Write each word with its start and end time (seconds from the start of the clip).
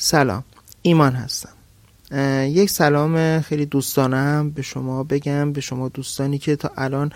سلام. 0.00 0.44
ایمان 0.82 1.12
هستم. 1.12 1.52
یک 2.48 2.70
سلام 2.70 3.40
خیلی 3.40 3.66
دوستانه 3.66 4.16
هم 4.16 4.50
به 4.50 4.62
شما 4.62 5.04
بگم 5.04 5.52
به 5.52 5.60
شما 5.60 5.88
دوستانی 5.88 6.38
که 6.38 6.56
تا 6.56 6.70
الان 6.76 7.12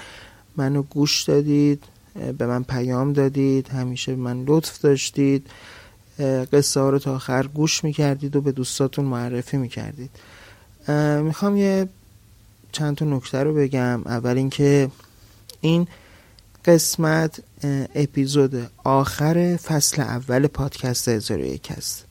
منو 0.56 0.82
گوش 0.82 1.22
دادید 1.22 1.84
به 2.38 2.46
من 2.46 2.62
پیام 2.62 3.12
دادید 3.12 3.68
همیشه 3.68 4.14
به 4.14 4.22
من 4.22 4.44
لطف 4.44 4.80
داشتید 4.80 5.50
قصه 6.52 6.80
ها 6.80 6.90
رو 6.90 6.98
تا 6.98 7.14
آخر 7.14 7.46
گوش 7.46 7.84
می‌کردید 7.84 8.36
و 8.36 8.40
به 8.40 8.52
دوستاتون 8.52 9.04
معرفی 9.04 9.56
می‌کردید. 9.56 10.10
می‌خوام 11.22 11.56
یه 11.56 11.88
چند 12.72 12.96
تا 12.96 13.04
نکته 13.04 13.42
رو 13.42 13.54
بگم. 13.54 14.02
اول 14.06 14.36
اینکه 14.36 14.90
این 15.60 15.88
قسمت 16.64 17.40
اپیزود 17.94 18.70
آخر 18.84 19.56
فصل 19.56 20.02
اول 20.02 20.46
پادکست 20.46 21.08
هزار 21.08 21.40
یک 21.40 21.72
است 21.76 22.04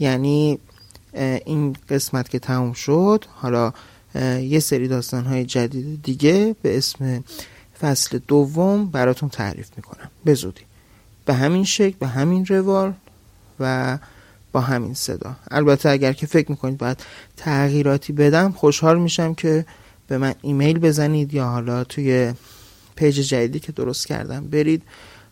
یعنی 0.00 0.58
این 1.44 1.76
قسمت 1.88 2.28
که 2.28 2.38
تموم 2.38 2.72
شد 2.72 3.24
حالا 3.34 3.72
یه 4.40 4.60
سری 4.60 4.88
داستان 4.88 5.24
های 5.24 5.44
جدید 5.44 6.02
دیگه 6.02 6.56
به 6.62 6.78
اسم 6.78 7.24
فصل 7.80 8.18
دوم 8.28 8.86
براتون 8.86 9.28
تعریف 9.28 9.68
می‌کنم. 9.76 10.10
به 10.24 10.34
زودی. 10.34 10.62
به 11.24 11.34
همین 11.34 11.64
شکل 11.64 11.96
به 11.98 12.06
همین 12.06 12.46
روال 12.46 12.92
و 13.60 13.98
با 14.52 14.60
همین 14.60 14.94
صدا. 14.94 15.36
البته 15.50 15.88
اگر 15.88 16.12
که 16.12 16.26
فکر 16.26 16.50
می‌کنید 16.50 16.78
باید 16.78 16.98
تغییراتی 17.36 18.12
بدم 18.12 18.52
خوشحال 18.52 18.98
میشم 18.98 19.34
که 19.34 19.66
به 20.08 20.18
من 20.18 20.34
ایمیل 20.42 20.78
بزنید 20.78 21.34
یا 21.34 21.44
حالا 21.44 21.84
توی 21.84 22.32
پیج 22.96 23.20
جدیدی 23.20 23.60
که 23.60 23.72
درست 23.72 24.06
کردم 24.06 24.46
برید 24.46 24.82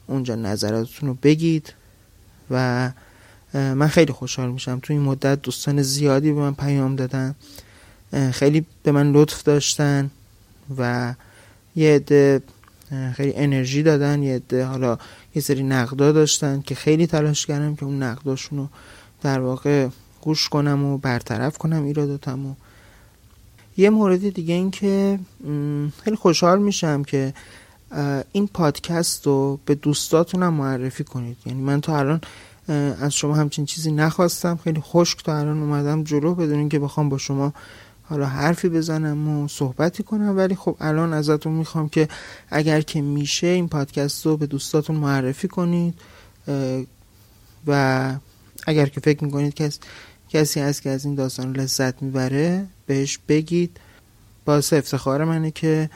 اونجا 0.07 0.35
نظراتتون 0.35 1.09
رو 1.09 1.17
بگید 1.23 1.73
و 2.51 2.91
من 3.55 3.87
خیلی 3.87 4.13
خوشحال 4.13 4.51
میشم. 4.51 4.79
تو 4.83 4.93
این 4.93 5.03
مدت 5.03 5.43
دوستان 5.43 5.83
زیادی 5.83 6.33
به 6.33 6.41
من 6.41 6.55
پیام 6.55 6.97
دادن. 6.97 7.35
خیلی 8.33 8.67
به 8.83 8.93
من 8.93 9.13
لطف 9.13 9.43
داشتن 9.43 10.11
و 10.79 11.15
یه 11.77 11.95
عده 11.95 12.43
خیلی 13.15 13.33
انرژی 13.37 13.83
دادن. 13.83 14.23
یه 14.23 14.35
عده 14.35 14.65
حالا 14.65 14.99
یه 15.35 15.43
سری 15.43 15.63
نقدا 15.63 16.13
داشتن 16.13 16.61
که 16.61 16.75
خیلی 16.75 17.07
تلاش 17.07 17.47
کردم 17.47 17.75
که 17.75 17.85
اون 17.85 18.03
نقداشون 18.03 18.59
رو 18.59 18.69
در 19.23 19.41
واقع 19.41 19.89
گوش 20.21 20.49
کنم 20.49 20.85
و 20.85 20.99
برطرف 20.99 21.59
کنم 21.59 21.85
ایراداتم 21.85 22.47
و 22.47 22.55
یه 23.77 23.91
مورد 23.91 24.29
دیگه 24.35 24.55
این 24.55 24.71
که 24.71 25.19
خیلی 26.05 26.17
خوشحال 26.17 26.63
میشم 26.63 27.05
که 27.05 27.35
این 28.33 28.47
پادکست 28.47 29.27
رو 29.27 29.61
به 29.65 29.75
دوستاتونم 29.75 30.55
معرفی 30.55 31.05
کنید. 31.05 31.37
یعنی 31.47 31.63
من 31.63 31.81
تا 31.81 31.99
الان 31.99 32.21
از 32.69 33.15
شما 33.15 33.35
همچین 33.35 33.67
چیزی 33.67 33.93
نخواستم. 33.93 34.57
خیلی 34.65 34.81
خشک 34.81 35.25
تا 35.25 35.39
الان 35.39 35.63
اومدم 35.63 36.05
جلو 36.05 36.35
بدون 36.35 36.69
که 36.69 36.79
بخوام 36.79 37.09
با 37.09 37.19
شما 37.19 37.53
حالا 38.03 38.27
حرفی 38.27 38.69
بزنم 38.69 39.29
و 39.29 39.49
صحبتی 39.49 40.03
کنم. 40.03 40.37
ولی 40.37 40.55
خب 40.55 40.77
الان 40.81 41.13
ازتون 41.13 41.53
می‌خوام 41.53 41.89
که 41.89 42.09
اگر 42.51 42.81
که 42.81 43.01
میشه 43.01 43.47
این 43.47 43.69
پادکست 43.69 44.27
رو 44.27 44.37
به 44.37 44.47
دوستاتون 44.47 44.97
معرفی 44.97 45.49
کنید. 45.49 45.95
و 47.67 48.15
اگر 48.67 48.87
که 48.87 49.01
فکر 49.01 49.25
می‌کنید 49.25 49.55
کس 49.55 49.79
کسی 50.29 50.61
هست 50.61 50.83
که 50.83 50.91
از 50.91 51.05
این 51.05 51.15
داستان 51.15 51.53
لذت 51.53 52.03
می‌بره 52.03 52.67
بهش 52.87 53.19
بگید. 53.29 53.77
باعث 54.45 54.73
افتخار 54.73 55.25
منه 55.25 55.51
که 55.51 55.91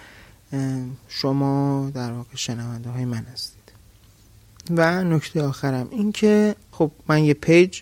شما 1.09 1.91
در 1.95 2.13
واقع 2.13 2.35
شنونده 2.35 2.91
های 2.91 3.05
من 3.05 3.27
هستید. 3.33 3.62
و 4.71 5.05
نکته 5.05 5.43
آخرم 5.43 5.89
این 5.91 6.13
که 6.13 6.55
خب 6.71 6.91
من 7.09 7.25
یه 7.25 7.35
پیج 7.35 7.81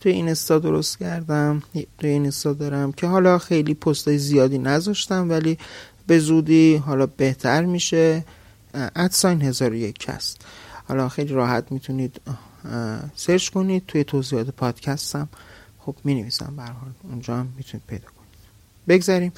توی 0.00 0.12
این 0.12 0.28
استا 0.28 0.58
درست 0.58 0.98
کردم 0.98 1.62
توی 1.72 2.10
این 2.10 2.26
استا 2.26 2.52
دارم 2.52 2.92
که 2.92 3.06
حالا 3.06 3.38
خیلی 3.38 3.74
پستای 3.74 4.18
زیادی 4.18 4.58
نذاشتم 4.58 5.30
ولی 5.30 5.58
به 6.06 6.18
زودی 6.18 6.76
حالا 6.76 7.06
بهتر 7.06 7.64
میشه. 7.64 8.24
ادساین 8.74 9.42
هزار 9.42 9.74
یک 9.74 10.10
حالا 10.88 11.08
خیلی 11.08 11.32
راحت 11.32 11.72
می‌تونید 11.72 12.20
سرچ 13.16 13.48
کنید. 13.48 13.86
توی 13.88 14.04
توضیحات 14.04 14.50
پادکستم 14.50 15.28
خب 15.78 15.94
می 16.04 16.14
نویسم 16.14 16.54
حال 16.60 16.92
اونجا 17.02 17.36
هم 17.36 17.52
می‌تونید 17.56 17.86
پیدا 17.86 18.04
کنید. 18.04 18.22
بگذاریم 18.88 19.32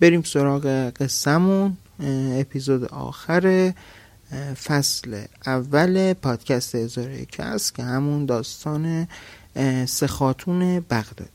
بریم 0.00 0.22
سراغ 0.22 0.66
قصهمون. 0.90 1.76
اپیزود 2.40 2.84
آخر 2.84 3.72
فصل 4.54 5.24
اول 5.46 6.12
پادکست 6.12 6.74
هزار 6.74 7.10
یک 7.10 7.40
است 7.40 7.74
که 7.74 7.82
همون 7.82 8.26
داستان 8.26 9.08
سخاتون 9.86 10.80
بغدادیه. 10.80 11.28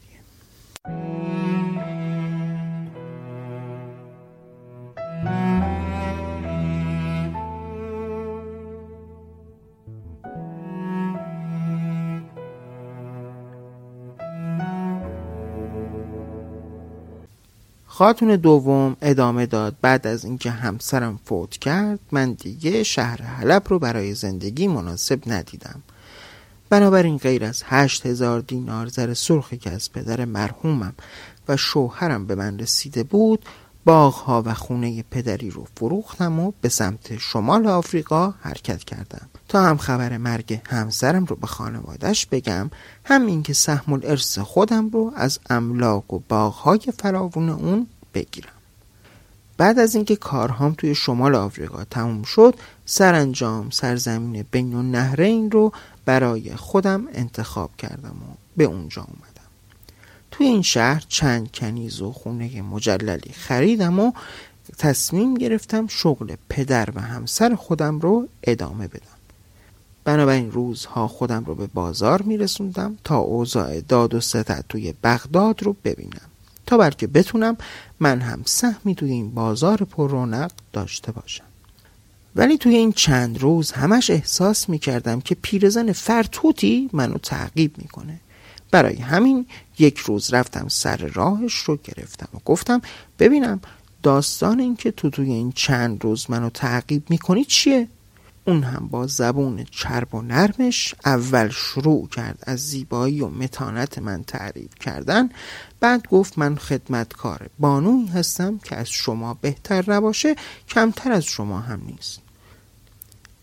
خاتون 17.95 18.35
دوم 18.35 18.97
ادامه 19.01 19.45
داد. 19.45 19.75
بعد 19.81 20.07
از 20.07 20.25
اینکه 20.25 20.51
همسرم 20.51 21.19
فوت 21.25 21.57
کرد 21.57 21.99
من 22.11 22.33
دیگه 22.33 22.83
شهر 22.83 23.21
حلب 23.21 23.63
رو 23.67 23.79
برای 23.79 24.13
زندگی 24.13 24.67
مناسب 24.67 25.19
ندیدم. 25.27 25.81
بنابراین 26.69 27.17
غیر 27.17 27.45
از 27.45 27.63
هشت 27.65 28.05
هزار 28.05 28.39
دینار 28.39 28.87
زر 28.87 29.13
سرخی 29.13 29.57
که 29.57 29.71
از 29.71 29.91
پدر 29.91 30.25
مرحومم 30.25 30.93
و 31.47 31.57
شوهرم 31.57 32.27
به 32.27 32.35
من 32.35 32.59
رسیده 32.59 33.03
بود 33.03 33.45
باغها 33.85 34.43
و 34.45 34.53
خونه 34.53 35.03
پدری 35.11 35.49
رو 35.49 35.67
فروختم 35.77 36.39
و 36.39 36.51
به 36.61 36.69
سمت 36.69 37.17
شمال 37.17 37.67
آفریقا 37.67 38.33
حرکت 38.41 38.83
کردم. 38.83 39.29
تا 39.47 39.61
هم 39.63 39.77
خبر 39.77 40.17
مرگ 40.17 40.61
همسرم 40.69 41.25
رو 41.25 41.35
به 41.35 41.47
خانوادش 41.47 42.25
بگم 42.25 42.69
هم 43.03 43.25
اینکه 43.25 43.53
سهم 43.53 43.93
الارث 43.93 44.39
خودم 44.39 44.89
رو 44.89 45.11
از 45.15 45.39
املاک 45.49 46.13
و 46.13 46.19
باغهای 46.29 46.79
فراوون 46.99 47.49
اون 47.49 47.87
بگیرم. 48.13 48.49
بعد 49.57 49.79
از 49.79 49.95
اینکه 49.95 50.15
کارهام 50.15 50.73
توی 50.73 50.95
شمال 50.95 51.35
آفریقا 51.35 51.83
تموم 51.83 52.23
شد 52.23 52.55
سرانجام 52.85 53.69
سرزمین 53.69 54.45
بین 54.51 54.75
النهرین 54.75 55.51
رو 55.51 55.71
برای 56.05 56.55
خودم 56.55 57.07
انتخاب 57.13 57.75
کردم 57.77 58.09
و 58.09 58.35
به 58.57 58.63
اونجا 58.63 59.01
اومدم. 59.01 59.32
توی 60.33 60.45
این 60.45 60.61
شهر 60.61 61.03
چند 61.09 61.51
کنیز 61.51 62.01
و 62.01 62.11
خونه 62.11 62.61
مجللی 62.61 63.33
خریدم 63.33 63.99
و 63.99 64.11
تصمیم 64.77 65.33
گرفتم 65.33 65.87
شغل 65.87 66.35
پدر 66.49 66.89
و 66.95 67.01
همسر 67.01 67.55
خودم 67.55 67.99
رو 67.99 68.27
ادامه 68.43 68.87
بدم. 68.87 69.17
بنابراین 70.03 70.51
روزها 70.51 71.07
خودم 71.07 71.43
رو 71.43 71.55
به 71.55 71.67
بازار 71.67 72.21
میرسوندم 72.21 72.97
تا 73.03 73.17
اوضاع 73.17 73.81
داد 73.81 74.13
و 74.13 74.21
ستد 74.21 74.65
توی 74.69 74.93
بغداد 75.03 75.63
رو 75.63 75.75
ببینم 75.83 76.29
تا 76.65 76.77
بلکه 76.77 77.07
بتونم 77.07 77.57
من 77.99 78.21
هم 78.21 78.41
سهمی 78.45 78.95
توی 78.95 79.11
این 79.11 79.31
بازار 79.31 79.77
پر 79.77 80.09
رونق 80.09 80.51
داشته 80.73 81.11
باشم. 81.11 81.43
ولی 82.35 82.57
توی 82.57 82.75
این 82.75 82.91
چند 82.91 83.39
روز 83.41 83.71
همش 83.71 84.09
احساس 84.09 84.69
می‌کردم 84.69 85.21
که 85.21 85.35
پیرزن 85.35 85.91
فرتوتی 85.91 86.89
منو 86.93 87.17
تعقیب 87.17 87.77
می‌کنه. 87.77 88.19
برای 88.73 88.95
همین 88.95 89.45
یک 89.79 89.97
روز 89.97 90.33
رفتم 90.33 90.67
سر 90.67 90.97
راهش 90.97 91.55
رو 91.55 91.79
گرفتم 91.83 92.29
و 92.33 92.37
گفتم 92.45 92.81
ببینم 93.19 93.61
داستان 94.03 94.59
این 94.59 94.75
که 94.75 94.91
تو 94.91 95.09
توی 95.09 95.31
این 95.31 95.51
چند 95.51 96.03
روز 96.03 96.29
منو 96.29 96.49
تعقیب 96.49 97.03
می‌کنی 97.09 97.45
چیه؟ 97.45 97.87
اون 98.45 98.63
هم 98.63 98.87
با 98.87 99.07
زبون 99.07 99.65
چرب 99.71 100.15
و 100.15 100.21
نرمش 100.21 100.95
اول 101.05 101.49
شروع 101.49 102.07
کرد 102.07 102.39
از 102.43 102.59
زیبایی 102.59 103.21
و 103.21 103.27
متانت 103.27 103.99
من 103.99 104.23
تعریف 104.23 104.75
کردن 104.79 105.29
بعد 105.79 106.07
گفت 106.07 106.37
من 106.37 106.55
خدمتکار 106.55 107.49
بانوی 107.59 108.05
هستم 108.05 108.57
که 108.57 108.75
از 108.75 108.89
شما 108.89 109.33
بهتر 109.33 109.91
نباشه 109.91 110.35
کمتر 110.67 111.11
از 111.11 111.25
شما 111.25 111.59
هم 111.59 111.81
نیست 111.85 112.22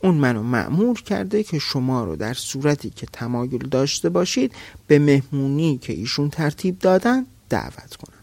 اون 0.03 0.15
منو 0.15 0.43
معمور 0.43 1.03
کرده 1.03 1.43
که 1.43 1.59
شما 1.59 2.05
رو 2.05 2.17
در 2.17 2.35
صورتی 2.35 2.91
که 2.91 3.07
تمایل 3.13 3.69
داشته 3.69 4.09
باشید 4.09 4.53
به 4.87 4.99
مهمونی 4.99 5.79
که 5.79 5.93
ایشون 5.93 6.31
ترتیب 6.31 6.79
دادن 6.79 7.27
دعوت 7.49 7.97
کنم. 7.97 8.21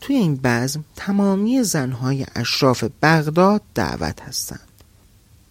توی 0.00 0.16
این 0.16 0.40
بزم 0.44 0.84
تمامی 0.96 1.62
زنهای 1.62 2.26
اشراف 2.34 2.84
بغداد 3.02 3.62
دعوت 3.74 4.20
هستند. 4.20 4.60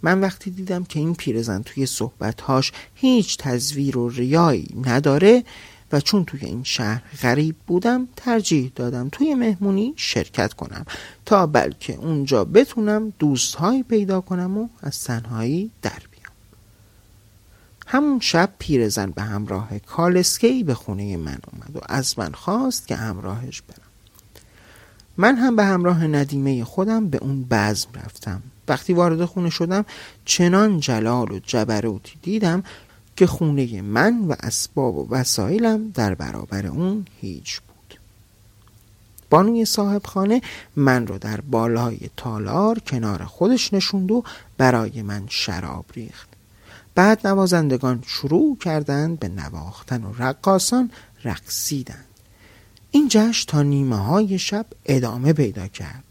من 0.02 0.20
وقتی 0.22 0.52
دیدم 0.52 0.84
که 0.84 1.00
این 1.00 1.16
پیرزن 1.16 1.62
توی 1.62 1.86
صحبتهاش 1.86 2.72
هیچ 2.96 3.38
تزویر 3.38 3.98
و 3.98 4.10
ریایی 4.10 4.76
نداره 4.86 5.44
و 5.92 6.00
چون 6.00 6.26
توی 6.26 6.40
این 6.46 6.64
شهر 6.64 7.02
غریب 7.22 7.56
بودم 7.68 8.08
ترجیح 8.16 8.72
دادم 8.76 9.10
توی 9.12 9.34
مهمونی 9.34 9.94
شرکت 9.96 10.54
کنم 10.54 10.86
تا 11.26 11.48
بلکه 11.48 11.96
اونجا 11.96 12.46
بتونم 12.46 13.14
دوستهایی 13.20 13.84
پیدا 13.84 14.22
کنم 14.22 14.58
و 14.58 14.68
از 14.82 15.04
تنهایی 15.04 15.72
در 15.82 16.02
بیام. 16.12 16.34
همون 17.88 18.20
شب 18.20 18.50
پیرزن 18.60 19.12
به 19.12 19.22
همراه 19.22 19.80
کالسکی 19.80 20.64
به 20.64 20.74
خونه 20.74 21.18
من 21.18 21.38
اومد 21.54 21.76
و 21.76 21.80
از 21.90 22.20
من 22.20 22.32
خواست 22.32 22.88
که 22.88 22.96
همراهش 22.96 23.62
برم. 23.62 23.88
من 25.18 25.36
هم 25.36 25.56
به 25.56 25.64
همراه 25.64 26.08
ندیمه 26.08 26.64
خودم 26.64 27.10
به 27.10 27.18
اون 27.18 27.46
بزم 27.52 27.90
رفتم. 28.06 28.42
وقتی 28.68 28.94
وارد 28.94 29.26
خونه 29.26 29.50
شدم 29.50 29.86
چنان 30.26 30.80
جلال 30.80 31.32
و 31.32 31.40
جبروتی 31.40 32.14
دیدم 32.22 32.64
که 33.18 33.28
خونه 33.28 33.82
من 33.82 34.20
و 34.28 34.36
اسباب 34.40 34.98
و 34.98 35.08
وسایلم 35.10 35.90
در 35.90 36.14
برابر 36.14 36.68
اون 36.68 37.06
هیچ 37.22 37.60
بود. 37.60 38.00
بانوی 39.30 39.66
صاحب 39.66 40.06
خانه 40.06 40.42
من 40.76 41.08
رو 41.08 41.18
در 41.18 41.42
بالای 41.42 42.00
تالار 42.18 42.80
کنار 42.80 43.24
خودش 43.24 43.74
نشوند 43.74 44.12
و 44.12 44.24
برای 44.58 45.02
من 45.02 45.24
شراب 45.30 45.86
ریخت. 45.94 46.28
بعد 46.96 47.28
نوازندگان 47.28 48.04
شروع 48.08 48.58
کردند 48.58 49.20
به 49.20 49.28
نواختن 49.28 50.04
و 50.04 50.14
رقاسان 50.20 50.92
رقصیدند. 51.24 52.06
این 52.92 53.08
جشن 53.10 53.46
تا 53.48 53.62
نیمه 53.62 53.96
های 53.96 54.40
شب 54.40 54.66
ادامه 54.86 55.34
پیدا 55.34 55.68
کرد. 55.68 56.04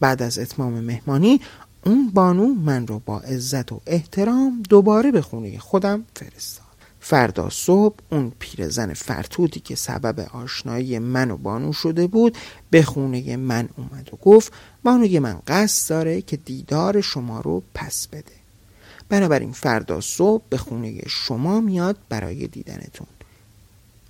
بعد 0.00 0.22
از 0.22 0.38
اتمام 0.38 0.72
مهمانی 0.72 1.40
اون 1.84 2.10
بانو 2.14 2.46
من 2.46 2.86
رو 2.86 2.98
با 2.98 3.20
عزت 3.20 3.72
و 3.72 3.80
احترام 3.86 4.62
دوباره 4.68 5.10
به 5.10 5.22
خونه 5.22 5.58
خودم 5.58 6.04
فرستاد. 6.16 6.70
فردا 7.00 7.50
صبح 7.50 7.96
اون 8.10 8.32
پیرزن 8.38 8.94
فرتودی 8.94 9.60
که 9.60 9.74
سبب 9.74 10.20
آشنایی 10.20 10.98
من 10.98 11.30
و 11.30 11.36
بانو 11.36 11.72
شده 11.72 12.06
بود 12.06 12.36
به 12.70 12.82
خونه 12.82 13.36
من 13.36 13.68
اومد 13.76 14.10
و 14.12 14.16
گفت 14.16 14.52
بانوی 14.82 15.18
من 15.18 15.38
قصد 15.46 15.90
داره 15.90 16.22
که 16.22 16.36
دیدار 16.36 17.00
شما 17.00 17.40
رو 17.40 17.62
پس 17.74 18.06
بده. 18.06 18.40
بنابراین 19.08 19.52
فردا 19.52 20.00
صبح 20.00 20.42
به 20.50 20.56
خونه 20.56 21.00
شما 21.06 21.60
میاد 21.60 21.96
برای 22.08 22.46
دیدنتون. 22.46 23.06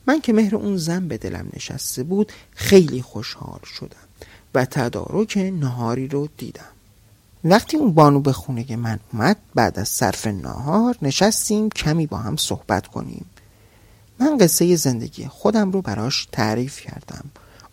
من 0.07 0.21
که 0.21 0.33
مهر 0.33 0.57
اون 0.57 0.77
زن 0.77 1.09
به 1.09 1.19
دلم 1.19 1.47
نشسته 1.57 2.03
بود 2.03 2.33
خیلی 2.55 3.03
خوشحال 3.03 3.61
شدم 3.65 4.09
و 4.55 4.65
تدارک 4.65 5.37
نهاری 5.37 6.09
رو 6.09 6.29
دیدم. 6.37 6.80
وقتی 7.45 7.77
اون 7.77 7.93
بانو 7.93 8.21
به 8.21 8.33
خونه 8.33 8.77
من 8.77 8.99
اومد 9.13 9.37
بعد 9.55 9.79
از 9.79 9.89
صرف 9.89 10.27
نهار 10.27 10.97
نشستیم 11.03 11.69
کمی 11.69 12.07
با 12.07 12.17
هم 12.17 12.37
صحبت 12.37 12.87
کنیم. 12.87 13.27
من 14.19 14.39
قصه 14.39 14.77
زندگی 14.77 15.27
خودم 15.27 15.71
رو 15.71 15.83
براش 15.83 16.29
تعریف 16.33 16.81
کردم. 16.81 17.25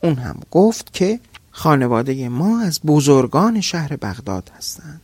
اون 0.03 0.15
هم 0.15 0.39
گفت 0.51 0.93
که 0.93 1.19
خانواده 1.51 2.29
ما 2.29 2.61
از 2.61 2.79
بزرگان 2.85 3.61
شهر 3.61 3.95
بغداد 3.95 4.51
هستند 4.57 5.01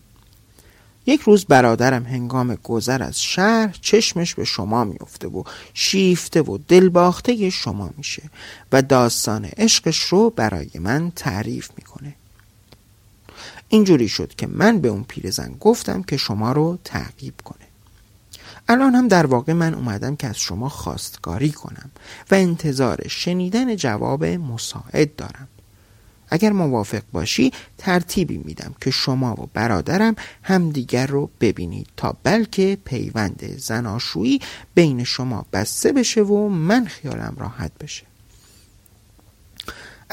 یک 1.05 1.21
روز 1.21 1.45
برادرم 1.45 2.05
هنگام 2.05 2.55
گذر 2.55 3.03
از 3.03 3.21
شهر 3.21 3.77
چشمش 3.81 4.35
به 4.35 4.43
شما 4.45 4.83
میفته 4.83 5.27
و 5.27 5.43
شیفته 5.73 6.41
و 6.41 6.57
دلباخته 6.67 7.49
شما 7.49 7.89
میشه 7.97 8.23
و 8.71 8.81
داستان 8.81 9.45
عشقش 9.45 9.99
رو 9.99 10.29
برای 10.29 10.69
من 10.79 11.11
تعریف 11.15 11.69
می‌کنه. 11.77 12.15
اینجوری 13.73 14.07
شد 14.07 14.35
که 14.35 14.47
من 14.47 14.79
به 14.79 14.87
اون 14.87 15.03
پیرزن 15.03 15.55
گفتم 15.59 16.03
که 16.03 16.17
شما 16.17 16.51
رو 16.51 16.77
تعقیب 16.83 17.33
کنه. 17.43 17.67
الان 18.67 18.95
هم 18.95 19.07
در 19.07 19.25
واقع 19.25 19.53
من 19.53 19.73
اومدم 19.73 20.15
که 20.15 20.27
از 20.27 20.37
شما 20.37 20.69
خواستگاری 20.69 21.51
کنم 21.51 21.91
و 22.31 22.35
انتظار 22.35 23.07
شنیدن 23.07 23.75
جواب 23.75 24.25
مساعد 24.25 25.15
دارم. 25.15 25.47
اگر 26.29 26.51
موافق 26.51 27.01
باشی 27.11 27.51
ترتیبی 27.77 28.37
میدم 28.37 28.75
که 28.81 28.91
شما 28.91 29.33
و 29.33 29.49
برادرم 29.53 30.15
همدیگر 30.43 31.07
رو 31.07 31.29
ببینید 31.41 31.87
تا 31.97 32.15
بلکه 32.23 32.77
پیوند 32.85 33.57
زناشویی 33.57 34.39
بین 34.75 35.03
شما 35.03 35.45
بسته 35.53 35.91
بشه 35.91 36.21
و 36.21 36.49
من 36.49 36.85
خیالم 36.85 37.35
راحت 37.37 37.71
بشه. 37.79 38.12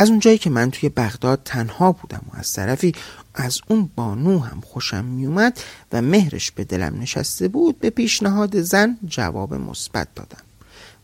از 0.00 0.10
اونجایی 0.10 0.38
که 0.38 0.50
من 0.50 0.70
توی 0.70 0.88
بغداد 0.88 1.40
تنها 1.44 1.92
بودم 1.92 2.22
و 2.32 2.36
از 2.38 2.52
طرفی 2.52 2.94
از 3.34 3.60
اون 3.68 3.90
بانو 3.96 4.38
هم 4.38 4.60
خوشم 4.60 5.04
میومد 5.04 5.60
و 5.92 6.02
مهرش 6.02 6.50
به 6.50 6.64
دلم 6.64 7.00
نشسته 7.00 7.48
بود 7.48 7.78
به 7.78 7.90
پیشنهاد 7.90 8.60
زن 8.60 8.98
جواب 9.06 9.54
مثبت 9.54 10.08
دادم 10.14 10.42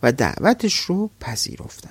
و 0.02 0.12
دعوتش 0.12 0.74
رو 0.74 1.10
پذیرفتم. 1.20 1.90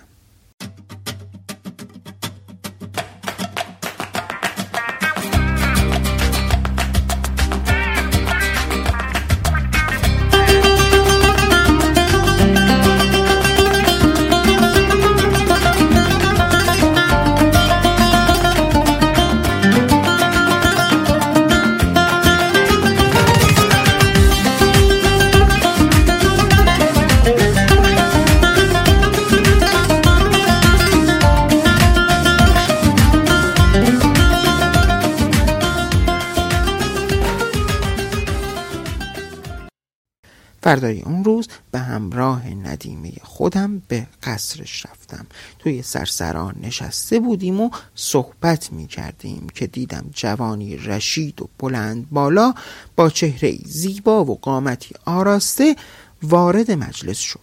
فردای 40.75 41.01
اون 41.01 41.23
روز 41.23 41.47
به 41.71 41.79
همراه 41.79 42.49
ندیمه 42.49 43.11
خودم 43.23 43.81
به 43.87 44.07
قصرش 44.23 44.85
رفتم. 44.85 45.25
توی 45.59 45.81
سرسران 45.81 46.55
نشسته 46.61 47.19
بودیم 47.19 47.61
و 47.61 47.69
صحبت 47.95 48.71
می 48.73 48.87
کردیم 48.87 49.47
که 49.55 49.67
دیدم 49.67 50.05
جوانی 50.13 50.77
رشید 50.77 51.41
و 51.41 51.49
بلند 51.59 52.09
بالا 52.11 52.53
با 52.95 53.09
چهره 53.09 53.57
زیبا 53.65 54.25
و 54.25 54.39
قامتی 54.39 54.95
آراسته 55.05 55.75
وارد 56.23 56.71
مجلس 56.71 57.17
شد. 57.17 57.39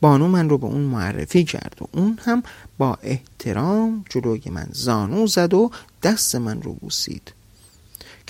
بانو 0.00 0.28
من 0.28 0.48
رو 0.48 0.58
به 0.58 0.66
اون 0.66 0.80
معرفی 0.80 1.44
کرد 1.44 1.76
و 1.80 1.84
اون 1.92 2.18
هم 2.24 2.42
با 2.78 2.98
احترام 3.02 4.04
جلوی 4.10 4.42
من 4.50 4.66
زانو 4.72 5.26
زد 5.26 5.54
و 5.54 5.70
دست 6.02 6.36
من 6.36 6.62
رو 6.62 6.72
بوسید. 6.72 7.32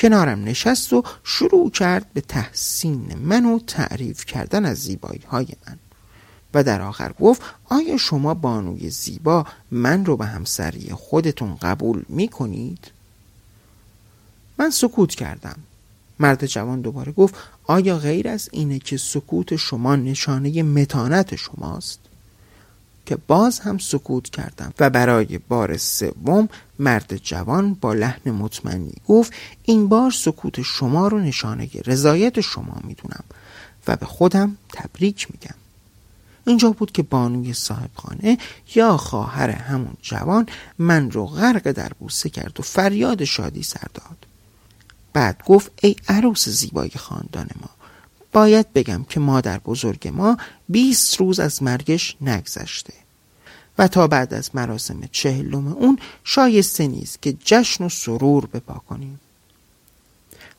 کنارم 0.00 0.44
نشست 0.44 0.92
و 0.92 1.02
شروع 1.24 1.70
کرد 1.70 2.06
به 2.12 2.20
تحسین 2.20 3.14
من 3.22 3.44
و 3.44 3.58
تعریف 3.58 4.24
کردن 4.24 4.64
از 4.64 4.78
زیبایی 4.78 5.22
های 5.30 5.48
من 5.66 5.78
و 6.54 6.64
در 6.64 6.82
آخر 6.82 7.12
گفت 7.20 7.42
آیا 7.64 7.96
شما 7.96 8.34
بانوی 8.34 8.90
زیبا 8.90 9.46
من 9.70 10.04
رو 10.04 10.16
به 10.16 10.26
همسری 10.26 10.92
خودتون 10.92 11.56
قبول 11.56 12.02
می 12.08 12.28
کنید؟ 12.28 12.90
من 14.58 14.70
سکوت 14.70 15.14
کردم 15.14 15.56
مرد 16.18 16.46
جوان 16.46 16.80
دوباره 16.80 17.12
گفت 17.12 17.34
آیا 17.64 17.98
غیر 17.98 18.28
از 18.28 18.48
اینه 18.52 18.78
که 18.78 18.96
سکوت 18.96 19.56
شما 19.56 19.96
نشانه 19.96 20.62
متانت 20.62 21.36
شماست؟ 21.36 22.09
که 23.10 23.16
باز 23.16 23.60
هم 23.60 23.78
سکوت 23.78 24.30
کردم 24.30 24.72
و 24.78 24.90
برای 24.90 25.38
بار 25.38 25.76
سوم 25.76 26.48
مرد 26.78 27.16
جوان 27.16 27.74
با 27.74 27.94
لحن 27.94 28.30
مطمئنی 28.30 28.92
گفت 29.08 29.32
این 29.62 29.88
بار 29.88 30.10
سکوت 30.10 30.62
شما 30.62 31.08
رو 31.08 31.18
نشانه 31.18 31.68
رضایت 31.86 32.40
شما 32.40 32.76
می‌دونم 32.84 33.24
و 33.86 33.96
به 33.96 34.06
خودم 34.06 34.56
تبریک 34.72 35.28
میگم. 35.30 35.54
اینجا 36.46 36.70
بود 36.70 36.92
که 36.92 37.02
بانوی 37.02 37.52
صاحب 37.52 37.90
خانه 37.94 38.38
یا 38.74 38.96
خواهر 38.96 39.50
همون 39.50 39.94
جوان 40.02 40.46
من 40.78 41.10
رو 41.10 41.26
غرق 41.26 41.72
در 41.72 41.92
بوسه 41.98 42.30
کرد 42.30 42.60
و 42.60 42.62
فریاد 42.62 43.24
شادی 43.24 43.62
سر 43.62 43.86
داد. 43.94 44.26
بعد 45.12 45.42
گفت 45.46 45.70
ای 45.82 45.96
عروس 46.08 46.48
زیبای 46.48 46.90
خاندان 46.90 47.48
ما 47.60 47.70
باید 48.32 48.72
بگم 48.72 49.04
که 49.08 49.20
مادر 49.20 49.58
بزرگ 49.58 50.08
ما 50.08 50.36
20 50.68 51.16
روز 51.16 51.40
از 51.40 51.62
مرگش 51.62 52.16
نگذشته. 52.20 52.99
و 53.80 53.88
تا 53.88 54.06
بعد 54.06 54.34
از 54.34 54.50
مراسم 54.54 55.00
چهلم 55.12 55.66
اون 55.66 55.98
شایسته 56.24 56.86
نیست 56.86 57.22
که 57.22 57.32
جشن 57.44 57.84
و 57.84 57.88
سرور 57.88 58.46
بپا 58.46 58.74
کنیم. 58.88 59.20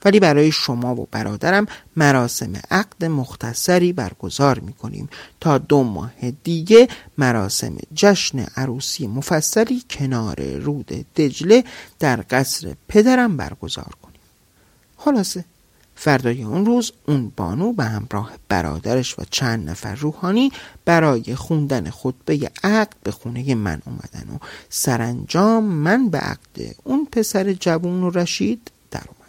ولی 0.05 0.19
برای 0.19 0.51
شما 0.51 0.95
و 0.95 1.07
برادرم 1.11 1.65
مراسم 1.95 2.53
عقد 2.71 3.05
مختصری 3.05 3.93
برگزار 3.93 4.59
می 4.59 4.73
کنیم 4.73 5.09
تا 5.39 5.57
دو 5.57 5.83
ماه 5.83 6.31
دیگه 6.43 6.87
مراسم 7.17 7.77
جشن 7.93 8.45
عروسی 8.55 9.07
مفصلی 9.07 9.83
کنار 9.89 10.41
رود 10.41 10.85
دجله 11.15 11.63
در 11.99 12.23
قصر 12.29 12.75
پدرم 12.87 13.37
برگزار 13.37 13.93
کنیم. 14.01 14.21
خلاصه 14.97 15.45
فردای 15.95 16.43
اون 16.43 16.65
روز 16.65 16.91
اون 17.07 17.31
بانو 17.35 17.73
به 17.73 17.83
همراه 17.83 18.31
برادرش 18.49 19.19
و 19.19 19.23
چند 19.29 19.69
نفر 19.69 19.95
روحانی 19.95 20.51
برای 20.85 21.35
خوندن 21.35 21.89
خطبه 21.89 22.51
عقد 22.63 22.95
به 23.03 23.11
خونه 23.11 23.55
من 23.55 23.81
اومدن 23.85 24.33
و 24.35 24.37
سرانجام 24.69 25.63
من 25.63 26.09
به 26.09 26.17
عقد 26.17 26.75
اون 26.83 27.07
پسر 27.11 27.53
جوون 27.53 28.03
و 28.03 28.09
رشید 28.09 28.71
در 28.91 29.03
اومدم. 29.07 29.21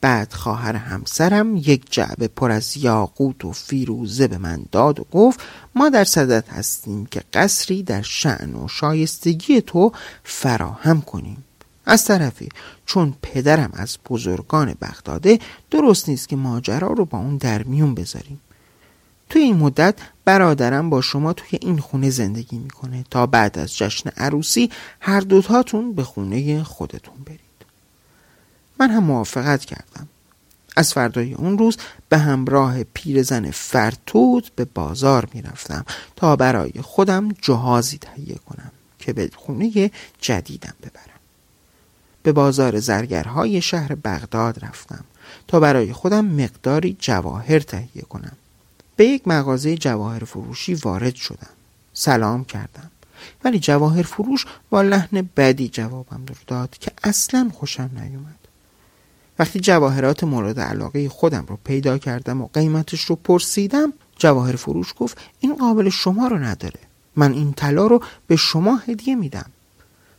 بعد 0.00 0.32
خواهر 0.32 0.76
همسرم 0.76 1.56
یک 1.56 1.82
جعبه 1.90 2.28
پر 2.28 2.50
از 2.50 2.76
یاقوت 2.76 3.44
و 3.44 3.52
فیروزه 3.52 4.28
به 4.28 4.38
من 4.38 4.64
داد 4.72 5.00
و 5.00 5.06
گفت 5.12 5.40
ما 5.74 5.88
در 5.88 6.04
صدت 6.04 6.48
هستیم 6.48 7.06
که 7.06 7.22
قصری 7.32 7.82
در 7.82 8.02
شعن 8.02 8.54
و 8.54 8.68
شایستگی 8.68 9.60
تو 9.60 9.92
فراهم 10.24 11.00
کنیم. 11.00 11.44
از 11.86 12.04
طرفی 12.04 12.48
چون 12.86 13.14
پدرم 13.22 13.70
از 13.72 13.98
بزرگان 14.08 14.74
بغداده 14.80 15.38
درست 15.70 16.08
نیست 16.08 16.28
که 16.28 16.36
ماجرا 16.36 16.88
رو 16.88 17.04
با 17.04 17.18
اون 17.18 17.36
در 17.36 17.62
میون 17.62 17.94
بذاریم. 17.94 18.40
توی 19.30 19.42
این 19.42 19.56
مدت 19.56 19.94
برادرم 20.24 20.90
با 20.90 21.00
شما 21.00 21.32
توی 21.32 21.58
این 21.62 21.78
خونه 21.78 22.10
زندگی 22.10 22.58
می‌کنه 22.58 23.04
تا 23.10 23.26
بعد 23.26 23.58
از 23.58 23.76
جشن 23.76 24.10
عروسی 24.16 24.70
هر 25.00 25.20
دوتاتون 25.20 25.92
به 25.92 26.04
خونه 26.04 26.62
خودتون 26.62 27.14
برید. 27.26 27.40
من 28.80 28.90
هم 28.90 29.04
موافقت 29.04 29.64
کردم. 29.64 30.08
از 30.76 30.92
فردای 30.92 31.34
اون 31.34 31.58
روز 31.58 31.76
به 32.08 32.18
همراه 32.18 32.84
پیرزن 32.84 33.50
فرتود 33.50 34.50
به 34.56 34.64
بازار 34.64 35.28
می‌رفتم 35.34 35.84
تا 36.16 36.36
برای 36.36 36.72
خودم 36.82 37.28
جهازی 37.42 37.98
تهیه 37.98 38.34
کنم 38.34 38.70
که 38.98 39.12
به 39.12 39.30
خونه 39.36 39.90
جدیدم 40.20 40.74
ببرم. 40.82 41.11
به 42.22 42.32
بازار 42.32 42.80
زرگرهای 42.80 43.60
شهر 43.62 43.94
بغداد 43.94 44.64
رفتم 44.64 45.04
تا 45.48 45.60
برای 45.60 45.92
خودم 45.92 46.24
مقداری 46.24 46.96
جواهر 47.00 47.58
تهیه 47.58 48.02
کنم. 48.02 48.36
به 48.96 49.04
یک 49.04 49.28
مغازه 49.28 49.76
جواهر 49.76 50.24
فروشی 50.24 50.74
وارد 50.74 51.14
شدم. 51.14 51.50
سلام 51.94 52.44
کردم. 52.44 52.90
ولی 53.44 53.58
جواهر 53.58 54.02
فروش 54.02 54.46
با 54.70 54.82
لحن 54.82 55.28
بدی 55.36 55.68
جوابم 55.68 56.22
داد 56.46 56.78
که 56.80 56.90
اصلا 57.04 57.50
خوشم 57.54 57.90
نیومد. 57.94 58.42
وقتی 59.38 59.60
جواهرات 59.60 60.24
مورد 60.24 60.60
علاقه 60.60 61.08
خودم 61.08 61.44
رو 61.48 61.58
پیدا 61.64 61.98
کردم 61.98 62.40
و 62.40 62.48
قیمتش 62.54 63.00
رو 63.00 63.16
پرسیدم 63.16 63.92
جواهر 64.18 64.56
فروش 64.56 64.94
گفت 64.98 65.18
این 65.40 65.56
قابل 65.56 65.88
شما 65.88 66.26
رو 66.26 66.38
نداره. 66.38 66.80
من 67.16 67.32
این 67.32 67.52
طلا 67.52 67.86
رو 67.86 68.02
به 68.26 68.36
شما 68.36 68.76
هدیه 68.76 69.14
میدم. 69.14 69.50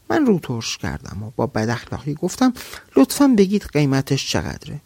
من 0.09 0.25
رو 0.25 0.39
ترش 0.39 0.77
کردم 0.77 1.23
و 1.23 1.31
با 1.35 1.47
بد 1.47 1.69
اخلاقی 1.69 2.13
گفتم 2.13 2.53
لطفا 2.95 3.27
بگید 3.37 3.63
قیمتش 3.73 4.31
چقدره؟ 4.31 4.81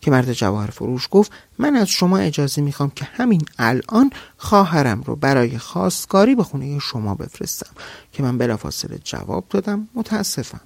که 0.00 0.10
مرد 0.10 0.32
جواهر 0.32 0.70
فروش 0.70 1.08
گفت 1.10 1.32
من 1.58 1.76
از 1.76 1.88
شما 1.88 2.18
اجازه 2.18 2.62
می‌خوام 2.62 2.90
که 2.90 3.04
همین 3.04 3.42
الان 3.58 4.10
خواهرم 4.36 5.02
رو 5.02 5.16
برای 5.16 5.58
خواستگاری 5.58 6.34
به 6.34 6.42
خونه 6.42 6.78
شما 6.78 7.14
بفرستم. 7.14 7.70
که 8.12 8.22
من 8.22 8.38
بلافاصله 8.38 8.98
جواب 9.04 9.44
دادم 9.50 9.88
متاسفم. 9.94 10.60